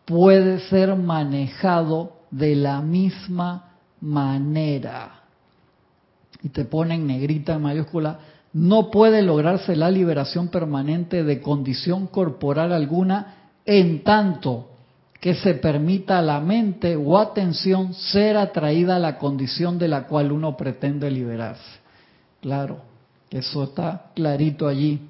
[0.04, 5.22] puede ser manejado de la misma manera.
[6.42, 8.18] Y te ponen negrita en mayúscula,
[8.52, 14.70] no puede lograrse la liberación permanente de condición corporal alguna en tanto
[15.20, 20.06] que se permita a la mente o atención ser atraída a la condición de la
[20.06, 21.78] cual uno pretende liberarse.
[22.42, 22.82] Claro,
[23.30, 25.00] eso está clarito allí.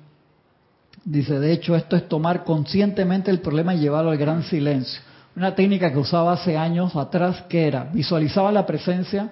[1.04, 5.00] Dice, de hecho, esto es tomar conscientemente el problema y llevarlo al gran silencio
[5.36, 9.30] una técnica que usaba hace años atrás, que era, visualizaba la presencia,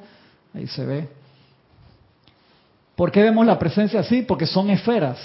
[0.54, 1.08] ahí se ve.
[2.96, 4.22] ¿Por qué vemos la presencia así?
[4.22, 5.18] Porque son esferas.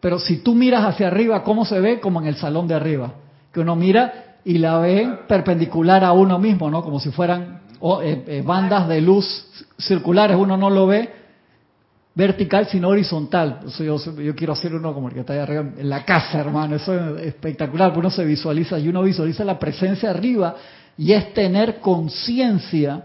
[0.00, 2.00] Pero si tú miras hacia arriba, ¿cómo se ve?
[2.00, 3.12] Como en el salón de arriba.
[3.52, 6.82] Que uno mira y la ve perpendicular a uno mismo, ¿no?
[6.82, 7.62] Como si fueran
[8.02, 9.46] eh, eh, bandas de luz
[9.78, 10.36] circulares.
[10.36, 11.12] Uno no lo ve
[12.18, 13.60] vertical, sino horizontal.
[13.78, 16.74] yo, yo, quiero hacer uno como el que está ahí arriba en la casa, hermano.
[16.74, 20.56] Eso es espectacular, uno se visualiza y uno visualiza la presencia arriba
[20.96, 23.04] y es tener conciencia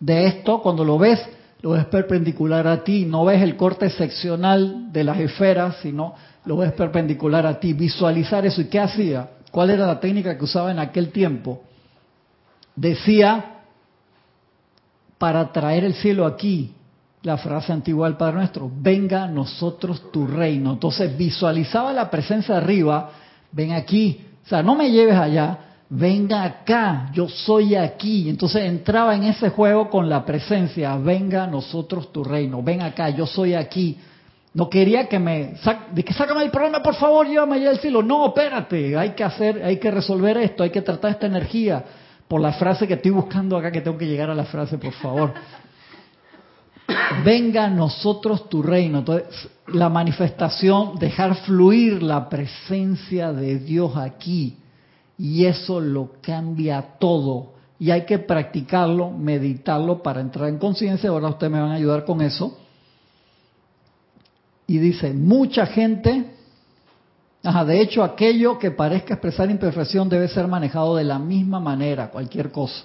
[0.00, 1.24] de esto cuando lo ves,
[1.60, 6.16] lo ves perpendicular a ti, no ves el corte seccional de las esferas, sino
[6.46, 7.74] lo ves perpendicular a ti.
[7.74, 8.60] Visualizar eso.
[8.60, 9.30] ¿Y qué hacía?
[9.52, 11.62] ¿Cuál era la técnica que usaba en aquel tiempo?
[12.74, 13.60] Decía,
[15.16, 16.75] para traer el cielo aquí,
[17.22, 20.72] la frase antigua del Padre Nuestro, venga a nosotros tu reino.
[20.72, 23.10] Entonces visualizaba la presencia arriba,
[23.52, 25.58] ven aquí, o sea, no me lleves allá,
[25.88, 28.28] venga acá, yo soy aquí.
[28.28, 33.10] Entonces entraba en ese juego con la presencia, venga a nosotros tu reino, ven acá,
[33.10, 33.98] yo soy aquí.
[34.54, 35.54] No quería que me,
[35.92, 38.02] de que sácame el problema, por favor, llévame allá al cielo.
[38.02, 41.84] No, espérate, hay que hacer, hay que resolver esto, hay que tratar esta energía.
[42.26, 44.92] Por la frase que estoy buscando acá, que tengo que llegar a la frase, por
[44.94, 45.34] favor
[47.24, 48.98] venga a nosotros tu reino.
[49.00, 54.58] Entonces, la manifestación, dejar fluir la presencia de Dios aquí.
[55.18, 57.54] Y eso lo cambia todo.
[57.78, 61.10] Y hay que practicarlo, meditarlo para entrar en conciencia.
[61.10, 62.58] Ahora ustedes me van a ayudar con eso.
[64.66, 66.32] Y dice, mucha gente,
[67.42, 72.10] ajá, de hecho aquello que parezca expresar imperfección debe ser manejado de la misma manera,
[72.10, 72.84] cualquier cosa.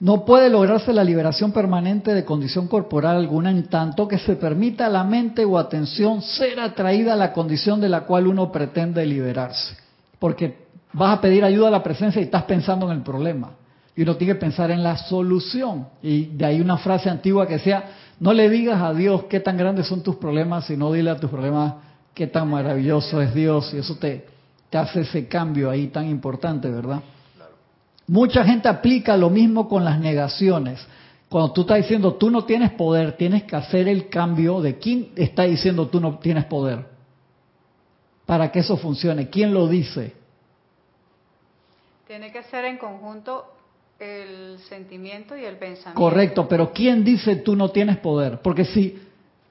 [0.00, 4.86] No puede lograrse la liberación permanente de condición corporal alguna en tanto que se permita
[4.86, 9.04] a la mente o atención ser atraída a la condición de la cual uno pretende
[9.04, 9.76] liberarse.
[10.18, 10.56] Porque
[10.94, 13.50] vas a pedir ayuda a la presencia y estás pensando en el problema.
[13.94, 15.88] Y uno tiene que pensar en la solución.
[16.02, 17.90] Y de ahí una frase antigua que sea,
[18.20, 21.28] no le digas a Dios qué tan grandes son tus problemas, sino dile a tus
[21.28, 21.74] problemas
[22.14, 23.74] qué tan maravilloso es Dios.
[23.74, 24.26] Y eso te,
[24.70, 27.02] te hace ese cambio ahí tan importante, ¿verdad?
[28.10, 30.84] Mucha gente aplica lo mismo con las negaciones,
[31.28, 35.10] Cuando tú estás diciendo tú no tienes poder, tienes que hacer el cambio de quién
[35.14, 36.86] está diciendo tú no tienes poder.
[38.26, 39.30] Para que eso funcione.
[39.30, 40.12] ¿Quién lo dice?
[42.08, 43.44] Tiene que ser en conjunto
[44.00, 46.00] el sentimiento y el pensamiento.
[46.00, 48.40] Correcto, pero ¿quién dice tú no tienes poder?
[48.42, 48.98] Porque si,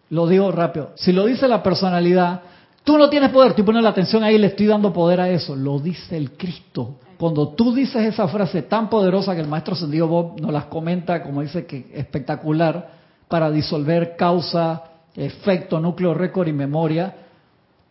[0.10, 2.42] lo digo rápido, si lo dice la personalidad,
[2.84, 5.56] tú no tienes poder, tú pones la atención ahí, le estoy dando poder a eso,
[5.56, 6.98] lo dice el Cristo.
[7.20, 11.22] Cuando tú dices esa frase tan poderosa que el maestro Sendido Bob nos las comenta,
[11.22, 12.92] como dice que espectacular,
[13.28, 17.14] para disolver causa, efecto, núcleo, récord y memoria,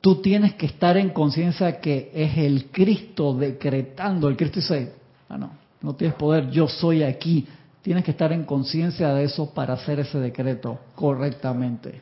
[0.00, 4.28] tú tienes que estar en conciencia que es el Cristo decretando.
[4.28, 4.94] El Cristo dice,
[5.28, 5.50] ah, no,
[5.82, 7.46] no tienes poder, yo soy aquí.
[7.82, 12.00] Tienes que estar en conciencia de eso para hacer ese decreto correctamente.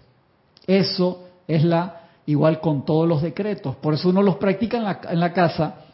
[0.65, 3.75] Eso es la igual con todos los decretos.
[3.75, 5.86] Por eso uno los practica en la, en la casa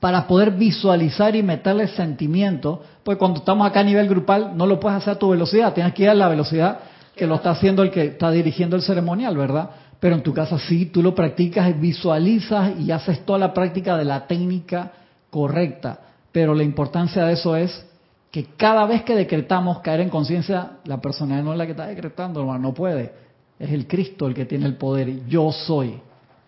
[0.00, 4.80] para poder visualizar y meterle sentimiento, pues cuando estamos acá a nivel grupal no lo
[4.80, 6.80] puedes hacer a tu velocidad, tienes que ir a la velocidad
[7.14, 9.70] que lo está haciendo el que está dirigiendo el ceremonial, ¿verdad?
[10.00, 14.04] Pero en tu casa sí, tú lo practicas, visualizas y haces toda la práctica de
[14.04, 14.92] la técnica
[15.30, 16.00] correcta.
[16.32, 17.86] Pero la importancia de eso es
[18.30, 21.86] que cada vez que decretamos caer en conciencia, la personalidad no es la que está
[21.86, 23.12] decretando, no puede.
[23.58, 25.98] Es el Cristo el que tiene el poder, yo soy.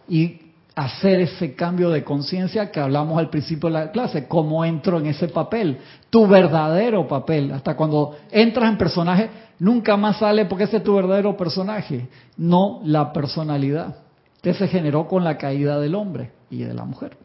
[0.06, 0.47] Y
[0.78, 5.06] hacer ese cambio de conciencia que hablamos al principio de la clase, cómo entro en
[5.06, 7.50] ese papel, tu verdadero papel.
[7.50, 12.06] Hasta cuando entras en personaje, nunca más sale porque ese es tu verdadero personaje,
[12.36, 13.96] no la personalidad
[14.40, 17.16] que se generó con la caída del hombre y de la mujer.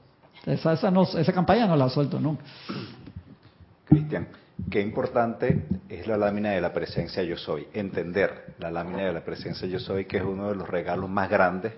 [0.47, 2.41] Esa, esa, no, esa campaña no la suelto nunca.
[3.85, 4.29] Cristian,
[4.71, 9.23] qué importante es la lámina de la presencia yo soy, entender la lámina de la
[9.23, 11.73] presencia yo soy, que es uno de los regalos más grandes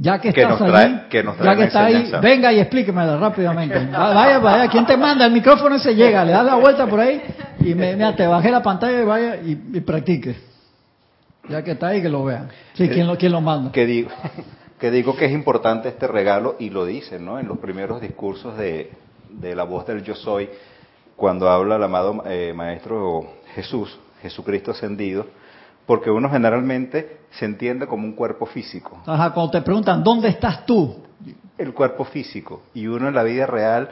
[0.00, 3.78] ya que, estás allí, ya que está ahí, venga y explíquemela rápidamente.
[3.90, 5.26] Vaya, vaya, ¿quién te manda?
[5.26, 7.20] El micrófono se llega, le das la vuelta por ahí
[7.60, 10.36] y me, mira, te bajé la pantalla y vaya y, practique.
[11.48, 12.48] Ya que está ahí, que lo vean.
[12.74, 13.72] Sí, ¿quién lo, quién lo manda?
[13.72, 14.10] Que digo,
[14.78, 17.40] que digo que es importante este regalo y lo dice, ¿no?
[17.40, 18.92] En los primeros discursos de,
[19.30, 20.48] de la voz del yo soy,
[21.16, 25.26] cuando habla el amado eh, Maestro Jesús, Jesucristo ascendido,
[25.88, 29.00] porque uno generalmente se entiende como un cuerpo físico.
[29.06, 30.96] Ajá, cuando te preguntan, ¿dónde estás tú?
[31.56, 32.60] El cuerpo físico.
[32.74, 33.88] Y uno en la vida real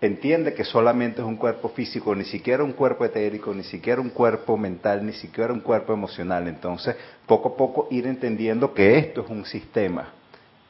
[0.00, 4.10] entiende que solamente es un cuerpo físico, ni siquiera un cuerpo etérico, ni siquiera un
[4.10, 6.46] cuerpo mental, ni siquiera un cuerpo emocional.
[6.46, 6.94] Entonces,
[7.26, 10.10] poco a poco ir entendiendo que esto es un sistema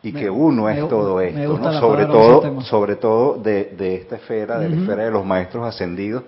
[0.03, 1.81] y que uno es todo esto, ¿no?
[1.81, 6.25] sobre todo, sobre todo de, de esta esfera, de la esfera de los maestros ascendidos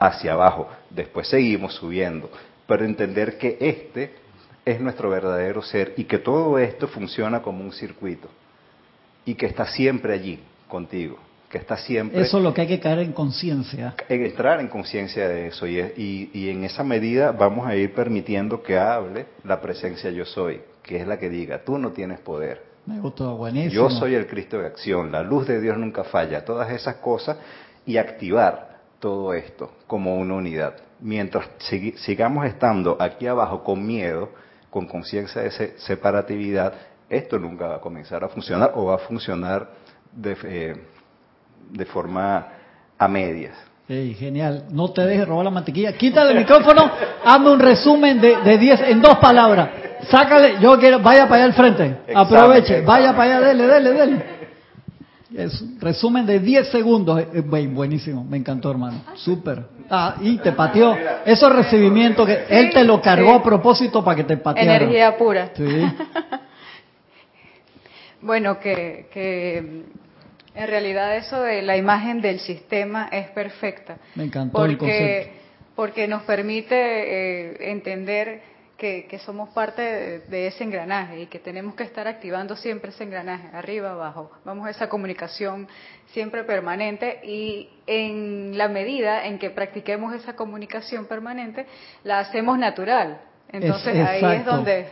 [0.00, 0.66] hacia abajo.
[0.90, 2.28] Después seguimos subiendo
[2.66, 4.14] pero entender que este
[4.64, 8.28] es nuestro verdadero ser y que todo esto funciona como un circuito
[9.26, 11.18] y que está siempre allí contigo,
[11.50, 12.20] que está siempre...
[12.20, 13.94] Eso es lo que hay que caer en conciencia.
[14.08, 18.78] Entrar en conciencia de eso y, y, en esa medida vamos a ir permitiendo que
[18.78, 22.62] hable la presencia yo soy, que es la que diga, tú no tienes poder.
[22.86, 23.72] Me gustó, buenísimo.
[23.72, 27.38] Yo soy el Cristo de acción, la luz de Dios nunca falla, todas esas cosas
[27.86, 28.73] y activar
[29.04, 31.46] todo esto como una unidad mientras
[31.96, 34.30] sigamos estando aquí abajo con miedo,
[34.70, 36.72] con conciencia de separatividad,
[37.10, 39.68] esto nunca va a comenzar a funcionar o va a funcionar
[40.10, 40.74] de, eh,
[41.70, 42.48] de forma
[42.96, 43.54] a medias.
[43.86, 44.64] Hey, genial.
[44.70, 45.92] No te dejes robar la mantequilla.
[45.92, 46.90] Quítale el micrófono,
[47.22, 49.68] hazme un resumen de 10 en dos palabras.
[50.08, 51.98] Sácale, yo quiero, vaya para allá al frente.
[52.14, 54.24] Aproveche, vaya para allá, dele, dele, dele.
[55.36, 57.24] Es resumen de 10 segundos.
[57.32, 59.02] Eh, buenísimo, me encantó, hermano.
[59.14, 59.64] Súper.
[59.90, 60.96] Ah, y te pateó.
[61.24, 64.76] Esos recibimientos que él te lo cargó a propósito para que te pateara.
[64.76, 65.50] Energía pura.
[65.56, 65.64] Sí.
[68.22, 69.84] bueno, que, que
[70.54, 73.96] en realidad eso de la imagen del sistema es perfecta.
[74.14, 75.40] Me encantó porque, el concepto.
[75.74, 81.84] Porque nos permite eh, entender que, somos parte de, ese engranaje y que tenemos que
[81.84, 84.30] estar activando siempre ese engranaje, arriba, abajo.
[84.44, 85.68] Vamos a esa comunicación
[86.12, 91.66] siempre permanente y en la medida en que practiquemos esa comunicación permanente,
[92.02, 93.20] la hacemos natural.
[93.50, 94.88] Entonces ahí es donde,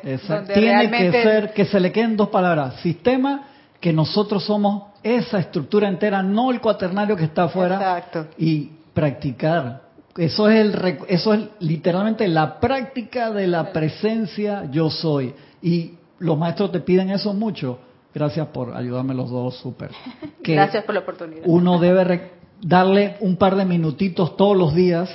[0.54, 3.48] Tiene que ser, que se le queden dos palabras, sistema,
[3.80, 8.26] que nosotros somos esa estructura entera, no el cuaternario que está afuera, Exacto.
[8.38, 15.34] y practicar eso es, el, eso es literalmente la práctica de la presencia yo soy.
[15.62, 17.78] Y los maestros te piden eso mucho.
[18.14, 19.90] Gracias por ayudarme los dos, súper.
[20.42, 21.42] Gracias por la oportunidad.
[21.46, 25.08] Uno debe darle un par de minutitos todos los días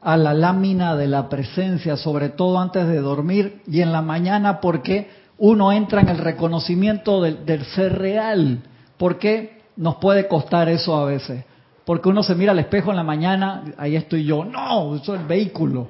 [0.00, 4.60] a la lámina de la presencia, sobre todo antes de dormir y en la mañana
[4.60, 8.62] porque uno entra en el reconocimiento del, del ser real.
[8.96, 11.44] porque nos puede costar eso a veces?
[11.84, 14.44] Porque uno se mira al espejo en la mañana, ahí estoy yo.
[14.44, 15.88] No, eso es el vehículo.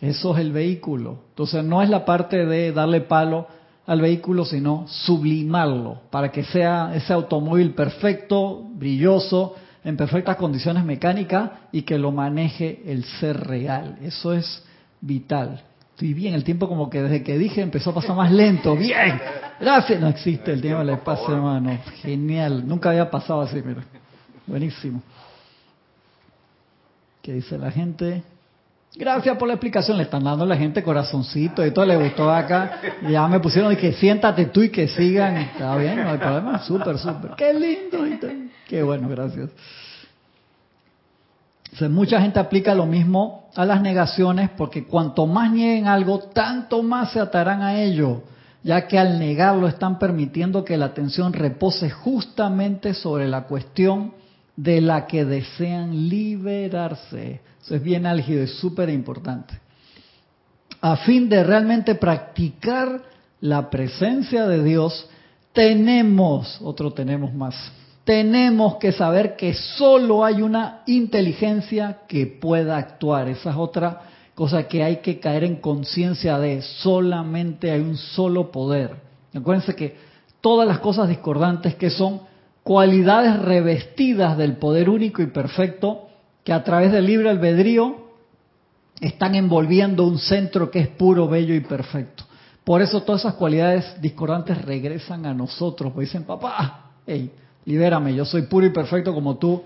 [0.00, 1.18] Eso es el vehículo.
[1.30, 3.46] Entonces no es la parte de darle palo
[3.86, 9.54] al vehículo, sino sublimarlo para que sea ese automóvil perfecto, brilloso,
[9.84, 13.98] en perfectas condiciones mecánicas y que lo maneje el ser real.
[14.02, 14.64] Eso es
[15.00, 15.62] vital.
[15.90, 18.74] Estoy bien, el tiempo como que desde que dije empezó a pasar más lento.
[18.76, 19.20] Bien,
[19.60, 20.00] gracias.
[20.00, 21.78] No existe el tiempo del espacio, hermano.
[22.00, 22.66] Genial.
[22.66, 23.84] Nunca había pasado así, mira.
[24.46, 25.02] Buenísimo.
[27.22, 28.22] ¿Qué dice la gente?
[28.94, 29.96] Gracias por la explicación.
[29.96, 32.80] Le están dando a la gente corazoncito y todo le gustó acá.
[33.08, 35.36] ya me pusieron y que siéntate tú y que sigan.
[35.36, 36.58] Está bien, no hay problema.
[36.58, 37.32] Súper, súper.
[37.36, 38.28] Qué lindo.
[38.68, 39.50] Qué bueno, gracias.
[41.88, 47.12] mucha gente aplica lo mismo a las negaciones porque cuanto más nieguen algo, tanto más
[47.12, 48.22] se atarán a ello,
[48.62, 54.12] ya que al negarlo están permitiendo que la atención repose justamente sobre la cuestión
[54.56, 57.40] de la que desean liberarse.
[57.62, 59.54] Eso es bien álgido, es súper importante.
[60.80, 63.02] A fin de realmente practicar
[63.40, 65.08] la presencia de Dios,
[65.52, 67.54] tenemos, otro tenemos más,
[68.04, 73.28] tenemos que saber que solo hay una inteligencia que pueda actuar.
[73.28, 74.00] Esa es otra
[74.34, 76.62] cosa que hay que caer en conciencia de.
[76.62, 78.96] Solamente hay un solo poder.
[79.34, 79.96] Acuérdense que
[80.40, 82.22] todas las cosas discordantes que son
[82.62, 86.08] cualidades revestidas del poder único y perfecto
[86.44, 88.02] que a través del libre albedrío
[89.00, 92.24] están envolviendo un centro que es puro, bello y perfecto.
[92.64, 97.30] Por eso todas esas cualidades discordantes regresan a nosotros, pues dicen, papá, hey,
[97.64, 99.62] libérame, yo soy puro y perfecto como tú.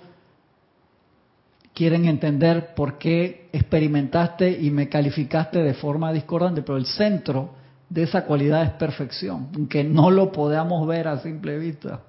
[1.75, 7.51] Quieren entender por qué experimentaste y me calificaste de forma discordante, pero el centro
[7.91, 12.01] de esa cualidad es perfección, aunque no lo podamos ver a simple vista.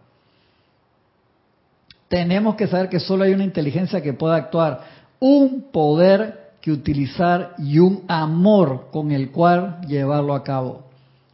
[2.08, 4.82] Tenemos que saber que solo hay una inteligencia que pueda actuar,
[5.20, 10.84] un poder que utilizar y un amor con el cual llevarlo a cabo.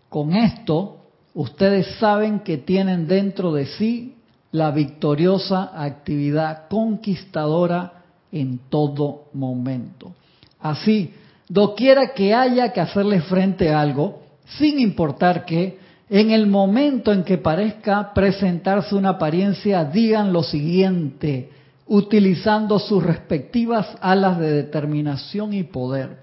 [0.10, 0.98] Con esto,
[1.34, 4.16] ustedes saben que tienen dentro de sí
[4.52, 10.14] la victoriosa actividad conquistadora en todo momento.
[10.60, 11.14] Así,
[11.50, 14.22] doquiera que haya que hacerle frente a algo,
[14.58, 15.80] sin importar que
[16.10, 21.50] en el momento en que parezca presentarse una apariencia, digan lo siguiente,
[21.88, 26.20] utilizando sus respectivas alas de determinación y poder.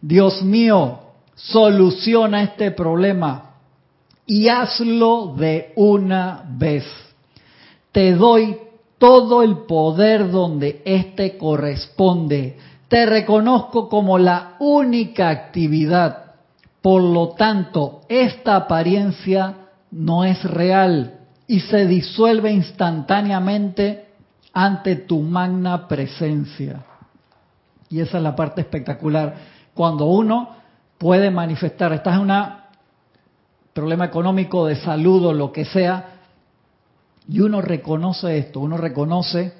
[0.00, 1.00] Dios mío,
[1.34, 3.54] soluciona este problema
[4.26, 6.84] y hazlo de una vez.
[7.92, 8.56] Te doy
[8.98, 12.58] todo el poder donde éste corresponde.
[12.88, 16.27] Te reconozco como la única actividad
[16.82, 19.54] por lo tanto, esta apariencia
[19.90, 24.08] no es real y se disuelve instantáneamente
[24.52, 26.84] ante tu magna presencia.
[27.88, 29.34] Y esa es la parte espectacular.
[29.74, 30.50] Cuando uno
[30.98, 32.30] puede manifestar, estás en un
[33.72, 36.18] problema económico, de salud o lo que sea,
[37.28, 39.54] y uno reconoce esto, uno reconoce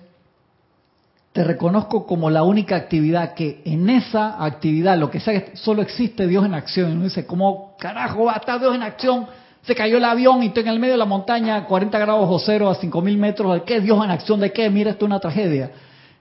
[1.39, 6.27] te reconozco como la única actividad que en esa actividad, lo que sea, solo existe
[6.27, 6.91] Dios en acción.
[6.91, 9.25] Y uno dice, ¿cómo carajo va a estar Dios en acción?
[9.63, 12.41] Se cayó el avión y estoy en el medio de la montaña, 40 grados o
[12.41, 13.55] cero a 5000 metros.
[13.55, 14.41] ¿De qué Dios en acción?
[14.41, 14.69] ¿De qué?
[14.69, 15.71] Mira, esto es una tragedia.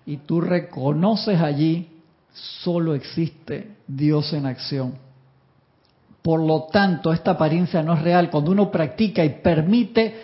[0.06, 1.90] Y tú reconoces allí,
[2.62, 5.00] solo existe Dios en acción.
[6.22, 8.30] Por lo tanto, esta apariencia no es real.
[8.30, 10.22] Cuando uno practica y permite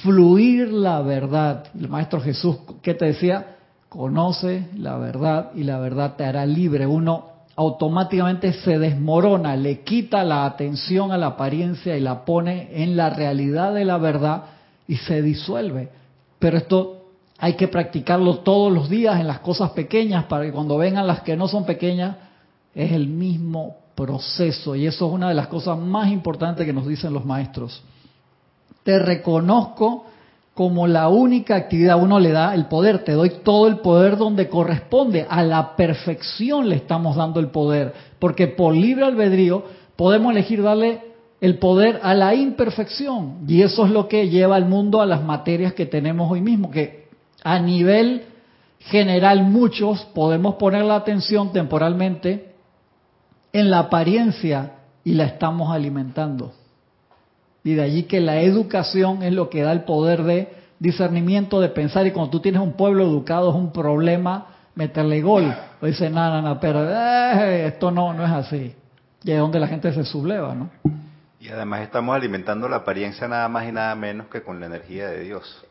[0.00, 3.56] fluir la verdad, el Maestro Jesús, ¿qué te decía?
[3.92, 6.86] Conoce la verdad y la verdad te hará libre.
[6.86, 7.26] Uno
[7.56, 13.10] automáticamente se desmorona, le quita la atención a la apariencia y la pone en la
[13.10, 14.44] realidad de la verdad
[14.88, 15.90] y se disuelve.
[16.38, 17.04] Pero esto
[17.36, 21.20] hay que practicarlo todos los días en las cosas pequeñas para que cuando vengan las
[21.20, 22.16] que no son pequeñas
[22.74, 26.86] es el mismo proceso y eso es una de las cosas más importantes que nos
[26.86, 27.82] dicen los maestros.
[28.84, 30.06] Te reconozco
[30.54, 34.48] como la única actividad uno le da el poder, te doy todo el poder donde
[34.48, 39.64] corresponde, a la perfección le estamos dando el poder, porque por libre albedrío
[39.96, 41.00] podemos elegir darle
[41.40, 45.24] el poder a la imperfección, y eso es lo que lleva al mundo a las
[45.24, 47.08] materias que tenemos hoy mismo, que
[47.42, 48.24] a nivel
[48.78, 52.52] general muchos podemos poner la atención temporalmente
[53.52, 54.72] en la apariencia
[55.04, 56.52] y la estamos alimentando.
[57.64, 60.48] Y de allí que la educación es lo que da el poder de
[60.78, 62.06] discernimiento, de pensar.
[62.06, 65.54] Y cuando tú tienes un pueblo educado es un problema meterle gol.
[65.80, 68.74] O dice, nada, nada, pero eh, esto no, no es así.
[69.24, 70.70] Y es donde la gente se subleva, ¿no?
[71.38, 75.08] Y además estamos alimentando la apariencia nada más y nada menos que con la energía
[75.08, 75.64] de Dios.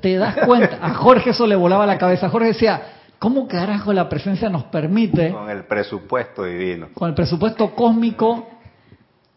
[0.00, 2.30] Te das cuenta, a Jorge eso le volaba la cabeza.
[2.30, 2.82] Jorge decía,
[3.18, 6.88] ¿cómo carajo la presencia nos permite, Con el presupuesto divino.
[6.94, 8.48] con el presupuesto cósmico,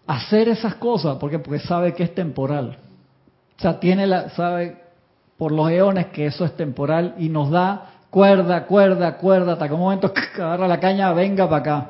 [0.07, 1.17] hacer esas cosas?
[1.19, 2.77] Porque, sabe que es temporal.
[3.57, 4.77] O sea, tiene la, sabe
[5.37, 9.73] por los eones que eso es temporal y nos da cuerda, cuerda, cuerda, hasta que
[9.73, 11.89] un momento agarra la caña, venga para acá.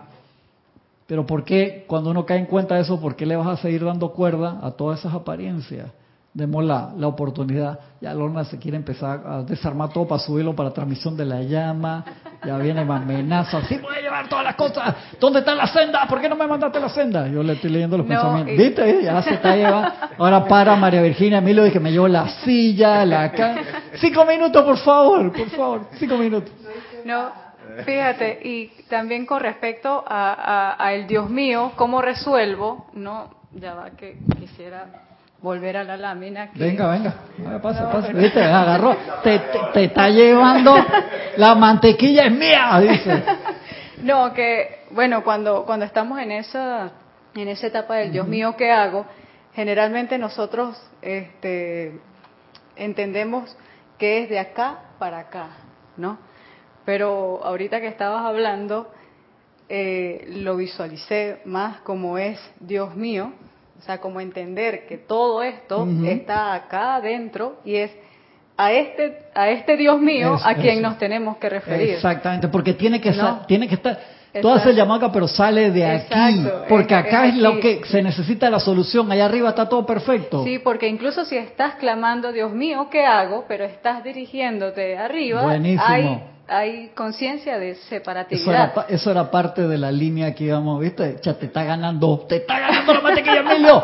[1.07, 3.61] Pero ¿por qué cuando uno cae en cuenta de eso, por qué le vas a
[3.61, 5.87] seguir dando cuerda a todas esas apariencias?
[6.33, 7.79] Demos la, la oportunidad.
[8.01, 12.03] Ya Lorna se quiere empezar a desarmar todo para subirlo para transmisión de la llama.
[12.43, 13.61] Ya viene amenaza.
[13.65, 14.95] Sí, voy a llevar todas las cosas.
[15.19, 16.07] ¿Dónde está la senda?
[16.07, 17.27] ¿Por qué no me mandaste la senda?
[17.27, 18.53] Yo le estoy leyendo los No, pensamientos.
[18.53, 19.03] y- ¿Viste?
[19.03, 19.91] Ya se está llevando.
[20.17, 23.55] Ahora para María Virginia Emilio y que me llevo la silla, la ca-
[24.01, 25.81] Cinco minutos, por favor, por favor.
[25.99, 26.51] Cinco minutos.
[27.05, 27.29] No,
[27.85, 30.33] fíjate, y también con respecto a,
[30.77, 32.87] a- a el Dios mío, ¿cómo resuelvo?
[32.93, 34.87] No, ya va que quisiera
[35.43, 36.49] volver a la lámina.
[36.51, 37.13] que- Venga, venga.
[37.61, 38.07] Pasa, pasa.
[38.61, 38.95] Agarró.
[39.23, 40.73] Te, te, te está llevando.
[41.37, 43.23] La mantequilla es mía, dice.
[44.03, 46.91] No, que bueno, cuando cuando estamos en esa
[47.35, 49.05] en esa etapa del Dios mío, ¿qué hago?
[49.53, 52.01] Generalmente nosotros este
[52.75, 53.55] entendemos
[53.97, 55.51] que es de acá para acá,
[55.95, 56.17] ¿no?
[56.83, 58.91] Pero ahorita que estabas hablando
[59.69, 63.31] eh, lo visualicé más como es Dios mío,
[63.83, 67.91] o sea, como entender que todo esto está acá adentro y es
[68.55, 70.81] a este a este Dios mío Eso, a quien eso.
[70.83, 71.89] nos tenemos que referir.
[71.95, 73.41] Exactamente, porque tiene que, No.
[73.45, 73.99] tiene que estar.
[74.35, 74.53] Exacto.
[74.53, 76.45] haces el llamado pero sale de aquí.
[76.69, 79.11] Porque es- acá es es, lo que se necesita la solución.
[79.11, 80.43] Allá arriba está todo perfecto.
[80.45, 83.43] Sí, porque incluso si estás clamando, Dios mío, ¿qué hago?
[83.49, 85.83] Pero estás dirigiéndote arriba, Buenísimo.
[85.85, 88.73] hay, hay conciencia de Eso era, separatividad.
[88.73, 91.17] pa- eso era parte de la línea que íbamos, ¿viste?
[91.23, 93.83] Ya te está ganando, te está ganando la mantequilla, Emilio.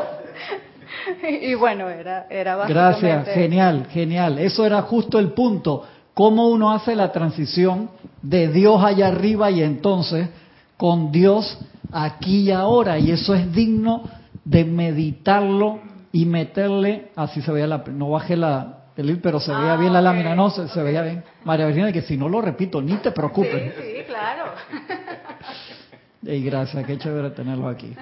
[1.42, 3.34] y bueno, era, era Gracias, básicamente...
[3.34, 4.40] genial, genial.
[4.40, 5.86] Eso era justo el punto.
[6.14, 7.90] Cómo uno hace la transición
[8.22, 10.28] de Dios allá arriba y entonces
[10.76, 11.58] con Dios
[11.92, 13.00] aquí y ahora.
[13.00, 14.04] Y eso es digno
[14.44, 15.80] de meditarlo
[16.12, 19.94] y meterle, así se veía la, no bajé la, el pero se veía Ah, bien
[19.94, 21.24] la ok, lámina, no, se, veía bien.
[21.46, 23.74] María Virginia, que si no lo repito, ni te preocupes.
[23.76, 24.46] Sí, sí, claro.
[26.22, 27.96] Y gracias, qué chévere tenerlo aquí.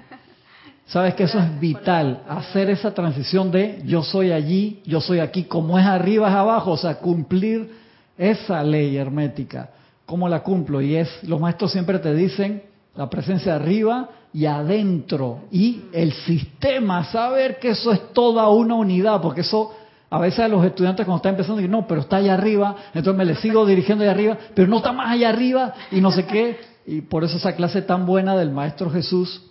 [0.87, 5.43] Sabes que eso es vital, hacer esa transición de yo soy allí, yo soy aquí,
[5.43, 7.69] como es arriba es abajo, o sea, cumplir
[8.17, 9.69] esa ley hermética.
[10.07, 10.81] ¿Cómo la cumplo?
[10.81, 12.63] Y es, los maestros siempre te dicen
[12.95, 19.21] la presencia arriba y adentro y el sistema, saber que eso es toda una unidad,
[19.21, 19.75] porque eso
[20.09, 23.15] a veces a los estudiantes cuando están empezando dicen, no, pero está allá arriba, entonces
[23.17, 26.25] me le sigo dirigiendo allá arriba, pero no está más allá arriba y no sé
[26.25, 26.59] qué.
[26.85, 29.43] Y por eso esa clase tan buena del Maestro Jesús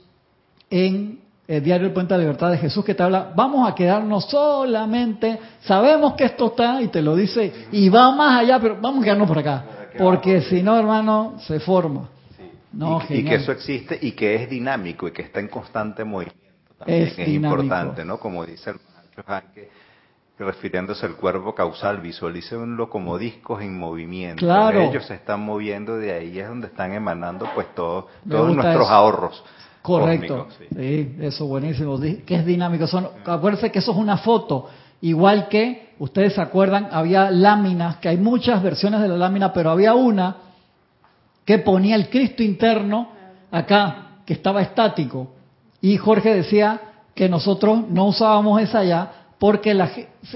[0.71, 3.75] en el Diario El Puente de la Libertad de Jesús que te habla, vamos a
[3.75, 8.79] quedarnos solamente, sabemos que esto está y te lo dice, y va más allá, pero
[8.81, 9.65] vamos a quedarnos por acá,
[9.99, 12.09] porque si no, hermano, se forma.
[12.73, 16.37] No, y, que eso existe y que es dinámico y que está en constante movimiento.
[16.79, 18.19] También Es importante, ¿no?
[18.19, 19.25] Como dice el maestro
[20.39, 24.45] refiriéndose al cuerpo causal, visualícenlo como discos en movimiento.
[24.45, 24.81] Claro.
[24.83, 28.93] Ellos se están moviendo, de ahí es donde están emanando pues todo- todos nuestros eso.
[28.95, 29.45] ahorros.
[29.83, 30.47] Correcto.
[30.47, 30.77] cósmicos, sí.
[30.77, 31.99] Sí, eso buenísimo.
[32.01, 32.87] Que es dinámico.
[32.87, 34.69] Son, acuérdense que eso es una foto.
[35.01, 39.71] Igual que, ustedes se acuerdan, había láminas, que hay muchas versiones de la lámina, pero
[39.71, 40.37] había una
[41.45, 43.11] que ponía el Cristo interno
[43.53, 45.29] acá, que estaba estático.
[45.81, 46.81] Y Jorge decía
[47.15, 49.91] que nosotros no usábamos esa ya porque la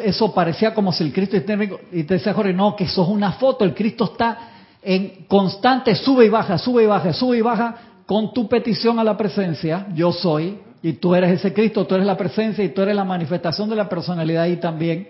[0.04, 3.32] eso parecía como si el Cristo y te decía Jorge, no, que eso es una
[3.32, 4.50] foto, el Cristo está
[4.82, 9.04] en constante sube y baja, sube y baja, sube y baja con tu petición a
[9.04, 12.82] la presencia, yo soy, y tú eres ese Cristo, tú eres la presencia y tú
[12.82, 15.08] eres la manifestación de la personalidad ahí también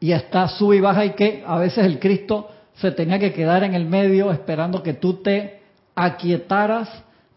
[0.00, 3.62] y está sube y baja y que a veces el Cristo se tenía que quedar
[3.62, 5.60] en el medio esperando que tú te
[5.94, 6.88] aquietaras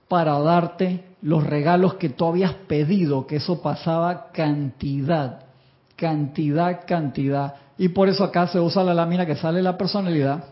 [0.07, 5.41] para darte los regalos que tú habías pedido, que eso pasaba cantidad,
[6.03, 7.55] cantidad, cantidad.
[7.77, 10.43] Y por eso acá se usa la lámina que sale la personalidad,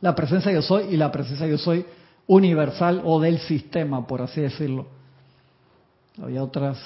[0.00, 1.84] la presencia yo soy y la presencia yo soy
[2.26, 4.86] universal o del sistema, por así decirlo.
[6.22, 6.78] Había otras.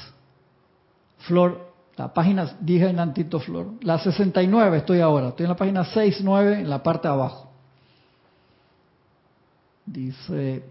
[1.18, 5.84] Flor, la página, dije en Antito Flor, la 69 estoy ahora, estoy en la página
[5.84, 7.48] 69 en la parte de abajo.
[9.86, 10.64] Dice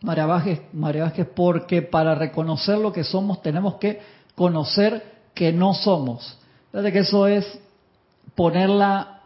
[0.00, 4.00] María Vázquez, María Vázquez, porque para reconocer lo que somos tenemos que
[4.34, 6.38] conocer que no somos.
[6.70, 7.46] Fíjate que eso es
[8.34, 9.22] ponerla,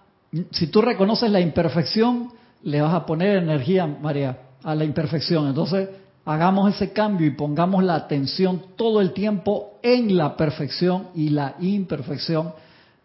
[0.50, 2.30] si tú reconoces la imperfección,
[2.62, 5.48] le vas a poner energía, María, a la imperfección.
[5.48, 5.88] Entonces,
[6.24, 11.56] hagamos ese cambio y pongamos la atención todo el tiempo en la perfección y la
[11.60, 12.54] imperfección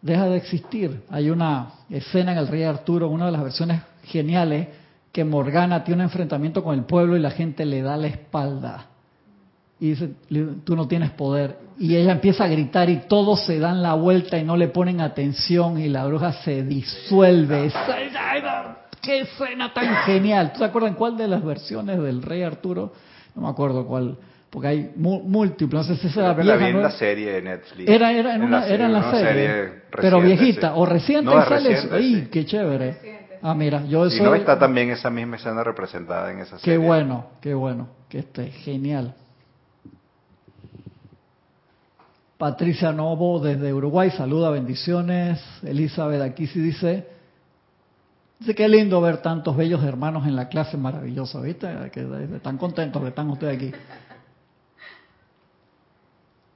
[0.01, 1.03] deja de existir.
[1.09, 4.69] Hay una escena en el Rey Arturo, una de las versiones geniales,
[5.11, 8.85] que Morgana tiene un enfrentamiento con el pueblo y la gente le da la espalda.
[9.80, 10.10] Y dice,
[10.65, 11.57] tú no tienes poder.
[11.77, 14.99] Y ella empieza a gritar y todos se dan la vuelta y no le ponen
[14.99, 17.72] atención y la bruja se disuelve.
[19.01, 20.51] ¡Qué escena tan genial!
[20.51, 22.91] ¿Tú te acuerdas en cuál de las versiones del Rey Arturo?
[23.34, 24.18] No me acuerdo cuál
[24.49, 25.73] porque hay múltiples.
[25.73, 27.89] No sé si esa la vi en la serie de Netflix.
[27.89, 32.30] Era, era en, una, era en la serie, pero viejita o reciente no, sale reciente,
[32.30, 33.19] qué chévere!
[33.41, 34.18] Ah, mira, yo eso.
[34.18, 36.77] Y no está también esa misma escena representada en esa serie.
[36.77, 39.15] Qué bueno, qué bueno, que esté genial.
[42.40, 45.41] Patricia Novo desde Uruguay, saluda, bendiciones.
[45.61, 47.06] Elizabeth aquí sí dice,
[48.40, 51.68] dice que lindo ver tantos bellos hermanos en la clase maravillosa, ¿viste?
[51.91, 52.07] Que
[52.38, 53.72] están contentos que están ustedes aquí.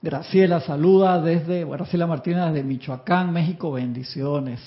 [0.01, 4.61] Graciela saluda desde, Graciela Martínez desde Michoacán, México, bendiciones.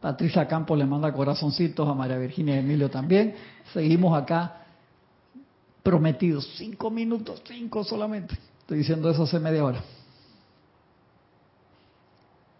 [0.00, 3.34] Patricia Campos le manda corazoncitos a María Virginia y Emilio también.
[3.74, 4.56] Seguimos acá
[5.82, 8.38] prometidos, cinco minutos, cinco solamente.
[8.66, 9.80] Estoy diciendo eso hace media hora.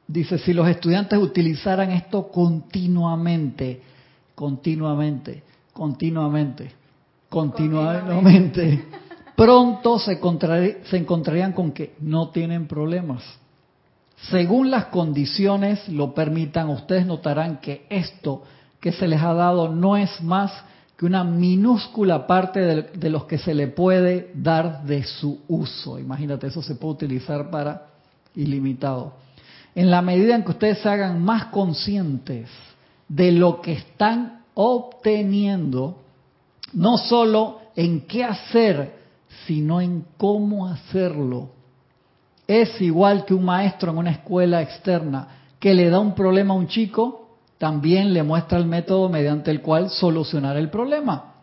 [0.06, 3.82] Dice, si los estudiantes utilizaran esto continuamente,
[4.36, 5.42] continuamente,
[5.72, 6.70] continuamente,
[7.28, 8.84] continuamente
[9.36, 10.18] pronto se,
[10.84, 13.24] se encontrarían con que no tienen problemas.
[14.30, 18.42] Según las condiciones lo permitan, ustedes notarán que esto
[18.80, 20.52] que se les ha dado no es más
[20.96, 25.98] que una minúscula parte de, los que se le puede dar de su uso.
[25.98, 27.88] Imagínate, eso se puede utilizar para
[28.34, 29.12] ilimitado.
[29.74, 32.48] En la medida en que ustedes se hagan más conscientes
[33.08, 35.98] de lo que están obteniendo,
[36.72, 38.96] no solo en qué hacer
[39.46, 41.50] sino en cómo hacerlo.
[42.46, 45.28] Es igual que un maestro en una escuela externa
[45.58, 47.25] que le da un problema a un chico,
[47.58, 51.34] también le muestra el método mediante el cual solucionar el problema.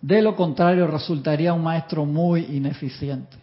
[0.00, 3.36] De lo contrario, resultaría un maestro muy ineficiente.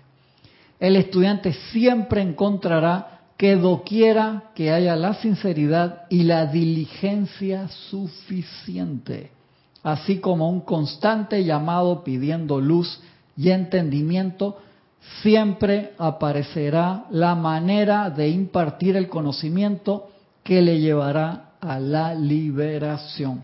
[0.80, 9.31] El estudiante siempre encontrará que doquiera que haya la sinceridad y la diligencia suficiente,
[9.84, 13.02] así como un constante llamado pidiendo luz
[13.35, 14.57] y entendimiento,
[15.22, 20.10] siempre aparecerá la manera de impartir el conocimiento
[20.43, 23.43] que le llevará a la liberación.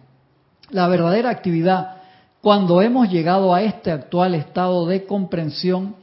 [0.70, 1.98] La verdadera actividad,
[2.42, 5.96] cuando hemos llegado a este actual estado de comprensión,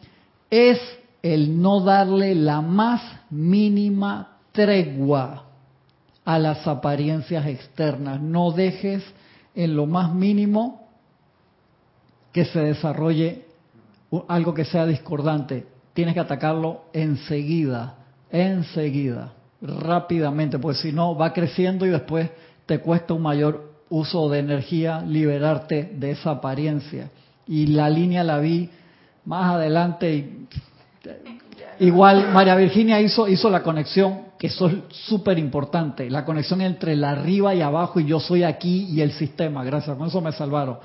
[0.51, 0.79] es
[1.23, 5.45] el no darle la más mínima tregua
[6.25, 8.21] a las apariencias externas.
[8.21, 9.03] No dejes
[9.55, 10.89] en lo más mínimo
[12.33, 13.49] que se desarrolle
[14.29, 17.97] algo que sea discordante, tienes que atacarlo enseguida,
[18.31, 22.31] enseguida, rápidamente, pues si no va creciendo y después
[22.67, 27.11] te cuesta un mayor uso de energía liberarte de esa apariencia.
[27.47, 28.71] Y la línea la vi
[29.25, 30.49] más adelante y
[31.81, 34.59] igual María Virginia hizo, hizo la conexión, que es
[34.91, 39.13] súper importante, la conexión entre la arriba y abajo y yo soy aquí y el
[39.13, 40.79] sistema, gracias, con eso me salvaron.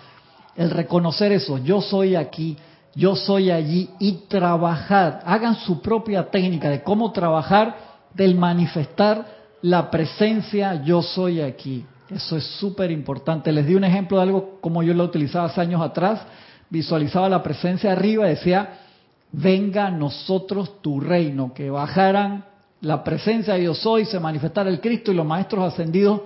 [0.56, 2.58] El reconocer eso, yo soy aquí,
[2.96, 5.22] yo soy allí y trabajar.
[5.26, 9.26] Hagan su propia técnica de cómo trabajar, del manifestar
[9.62, 11.86] la presencia yo soy aquí.
[12.10, 13.52] Eso es súper importante.
[13.52, 16.22] Les di un ejemplo de algo como yo lo utilizaba hace años atrás.
[16.70, 18.80] Visualizaba la presencia arriba y decía,
[19.32, 22.46] venga a nosotros tu reino, que bajaran
[22.82, 26.22] la presencia de yo soy, se manifestara el Cristo y los maestros ascendidos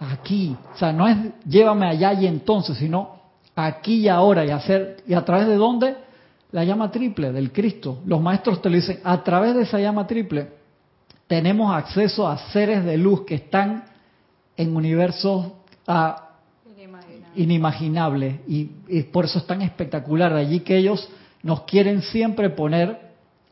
[0.00, 0.56] aquí.
[0.74, 1.16] O sea, no es
[1.46, 3.20] llévame allá y entonces, sino
[3.54, 5.94] aquí y ahora y hacer y a través de dónde
[6.52, 7.98] la llama triple del Cristo.
[8.06, 10.61] Los maestros te lo dicen, a través de esa llama triple
[11.32, 13.84] tenemos acceso a seres de luz que están
[14.54, 15.52] en universos
[15.86, 16.28] ah,
[17.34, 18.40] inimaginables.
[18.46, 20.34] y, y, por eso es tan espectacular.
[20.34, 21.08] De allí que ellos
[21.42, 23.00] nos quieren siempre poner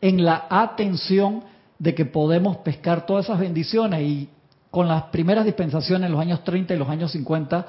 [0.02, 1.43] en la atención
[1.78, 4.02] de que podemos pescar todas esas bendiciones.
[4.02, 4.28] Y
[4.70, 7.66] con las primeras dispensaciones en los años 30 y los años 50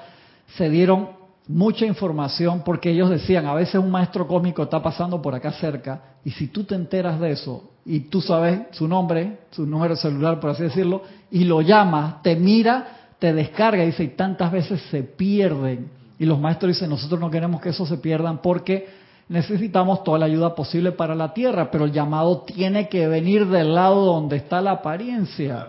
[0.58, 5.36] se dieron mucha información porque ellos decían, a veces un maestro cósmico está pasando por
[5.36, 9.66] acá cerca y si tú te enteras de eso y tú sabes su nombre, su
[9.66, 11.02] número celular por así decirlo,
[11.32, 15.90] y lo llamas, te mira, te descarga dice, y tantas veces se pierden.
[16.20, 18.88] Y los maestros dicen, nosotros no queremos que eso se pierdan porque
[19.28, 23.74] necesitamos toda la ayuda posible para la tierra, pero el llamado tiene que venir del
[23.74, 25.68] lado donde está la apariencia.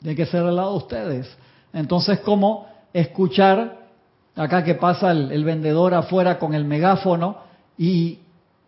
[0.00, 1.38] Tiene que ser del lado de ustedes.
[1.72, 3.85] Entonces, ¿cómo escuchar
[4.36, 7.38] Acá que pasa el, vendedor afuera con el megáfono
[7.78, 8.18] y,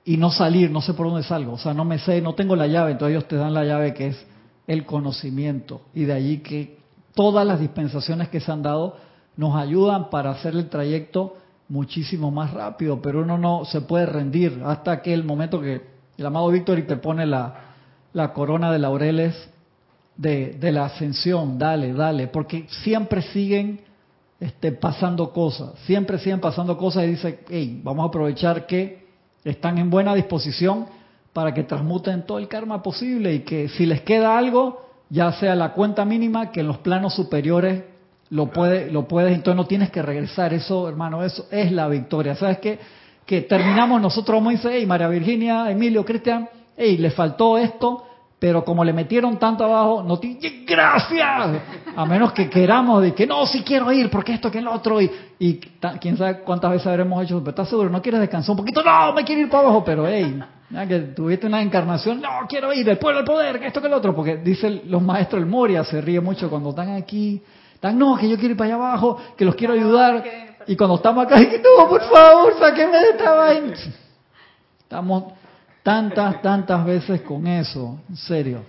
[0.05, 2.57] y no salir, no sé por dónde salgo, o sea, no me sé, no tengo
[2.57, 4.27] la llave, entonces ellos te dan la llave que es
[4.67, 5.83] el conocimiento.
[5.95, 6.79] Y de allí que
[7.15, 8.97] todas las dispensaciones que se han dado
[9.37, 11.37] nos ayudan para hacer el trayecto
[11.69, 15.83] muchísimo más rápido, pero uno no se puede rendir hasta que el momento que
[16.17, 17.55] el amado Víctor y te pone la,
[18.15, 19.51] la corona de laureles
[20.17, 23.81] de, de, la ascensión, dale, dale, porque siempre siguen
[24.41, 29.07] este, pasando cosas, siempre siguen pasando cosas y dice, hey, vamos a aprovechar que
[29.45, 30.87] están en buena disposición
[31.33, 35.55] para que transmuten todo el karma posible y que si les queda algo, ya sea
[35.55, 37.85] la cuenta mínima, que en los planos superiores
[38.31, 40.53] lo puede, lo puedes, entonces no tienes que regresar.
[40.53, 42.35] Eso, hermano, eso es la victoria.
[42.35, 42.79] ¿Sabes qué?
[43.25, 48.05] Que terminamos nosotros, como dice, hey, María Virginia, Emilio, Cristian, hey, le faltó esto,
[48.39, 51.61] pero como le metieron tanto abajo, no tiene gracias,
[51.97, 55.01] a menos que queramos de que no, si quiero ir, porque esto que el otro,
[55.01, 55.11] y,
[55.41, 55.55] y
[56.01, 59.13] quién sabe cuántas veces habremos hecho, pero estás seguro, no quieres descansar un poquito, no,
[59.13, 60.41] me quiero ir para abajo, pero hey,
[60.87, 63.95] que tuviste una encarnación, no, quiero ir, el pueblo, el poder, que esto que el
[63.95, 67.43] otro, porque dicen los maestros, el Moria se ríe mucho cuando están aquí,
[67.75, 70.23] están, no, que yo quiero ir para allá abajo, que los quiero ayudar,
[70.69, 73.75] y cuando estamos acá, no, por favor, sáquenme de esta vaina.
[74.81, 75.38] Estamos
[75.83, 78.63] tantas, tantas veces con eso, en serio,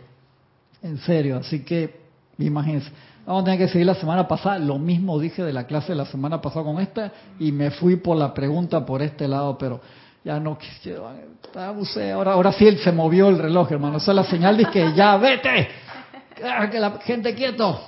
[0.81, 1.99] en serio, así que
[2.38, 2.91] imagínense.
[3.26, 5.95] Vamos a tener que seguir la semana pasada, lo mismo dije de la clase de
[5.95, 9.81] la semana pasada con esta y me fui por la pregunta por este lado, pero
[10.23, 10.57] ya no
[11.56, 14.94] abusé, ahora, ahora sí se movió el reloj, hermano, esa es la señal de que
[14.94, 15.68] ya vete,
[16.72, 17.80] que la gente quieto.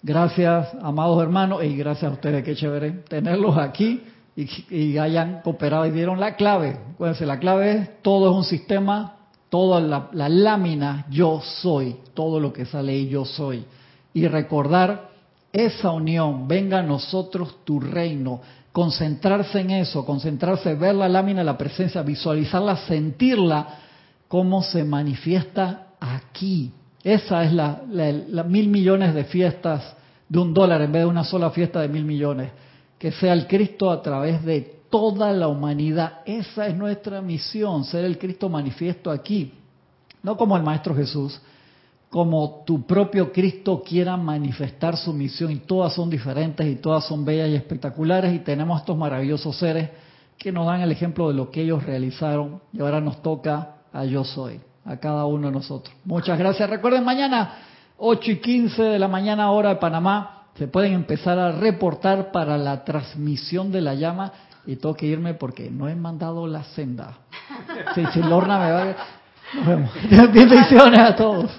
[0.00, 4.02] Gracias, amados hermanos, y gracias a ustedes, qué chévere tenerlos aquí
[4.70, 6.78] y, hayan cooperado y dieron la clave.
[6.94, 9.16] Acuérdense, la clave es, todo es un sistema,
[9.48, 13.64] toda la, lámina, yo soy, todo lo que sale ahí, yo soy.
[14.14, 15.08] Y recordar
[15.52, 18.40] esa unión, venga a nosotros tu reino,
[18.70, 23.66] concentrarse en eso, concentrarse, ver la lámina, la presencia, visualizarla, sentirla,
[24.28, 26.70] cómo se manifiesta aquí.
[27.02, 27.82] Esa es la,
[28.46, 29.96] mil millones de fiestas
[30.28, 32.52] de un dólar en vez de una sola fiesta de mil millones
[32.98, 36.20] que sea el Cristo a través de toda la humanidad.
[36.26, 39.54] Esa es nuestra misión, ser el Cristo manifiesto aquí.
[40.22, 41.40] No como el Maestro Jesús,
[42.10, 45.52] como tu propio Cristo quiera manifestar su misión.
[45.52, 48.34] Y todas son diferentes y todas son bellas y espectaculares.
[48.34, 49.90] Y tenemos estos maravillosos seres
[50.36, 52.60] que nos dan el ejemplo de lo que ellos realizaron.
[52.72, 55.94] Y ahora nos toca a yo soy, a cada uno de nosotros.
[56.04, 56.68] Muchas gracias.
[56.68, 57.58] Recuerden, mañana
[57.98, 62.58] 8 y 15 de la mañana hora de Panamá se pueden empezar a reportar para
[62.58, 64.32] la transmisión de la llama
[64.66, 67.18] y tengo que irme porque no he mandado la senda.
[67.94, 68.96] Si, Lorna me va a...
[69.54, 69.90] Nos vemos.
[70.32, 71.50] Bendiciones a todos.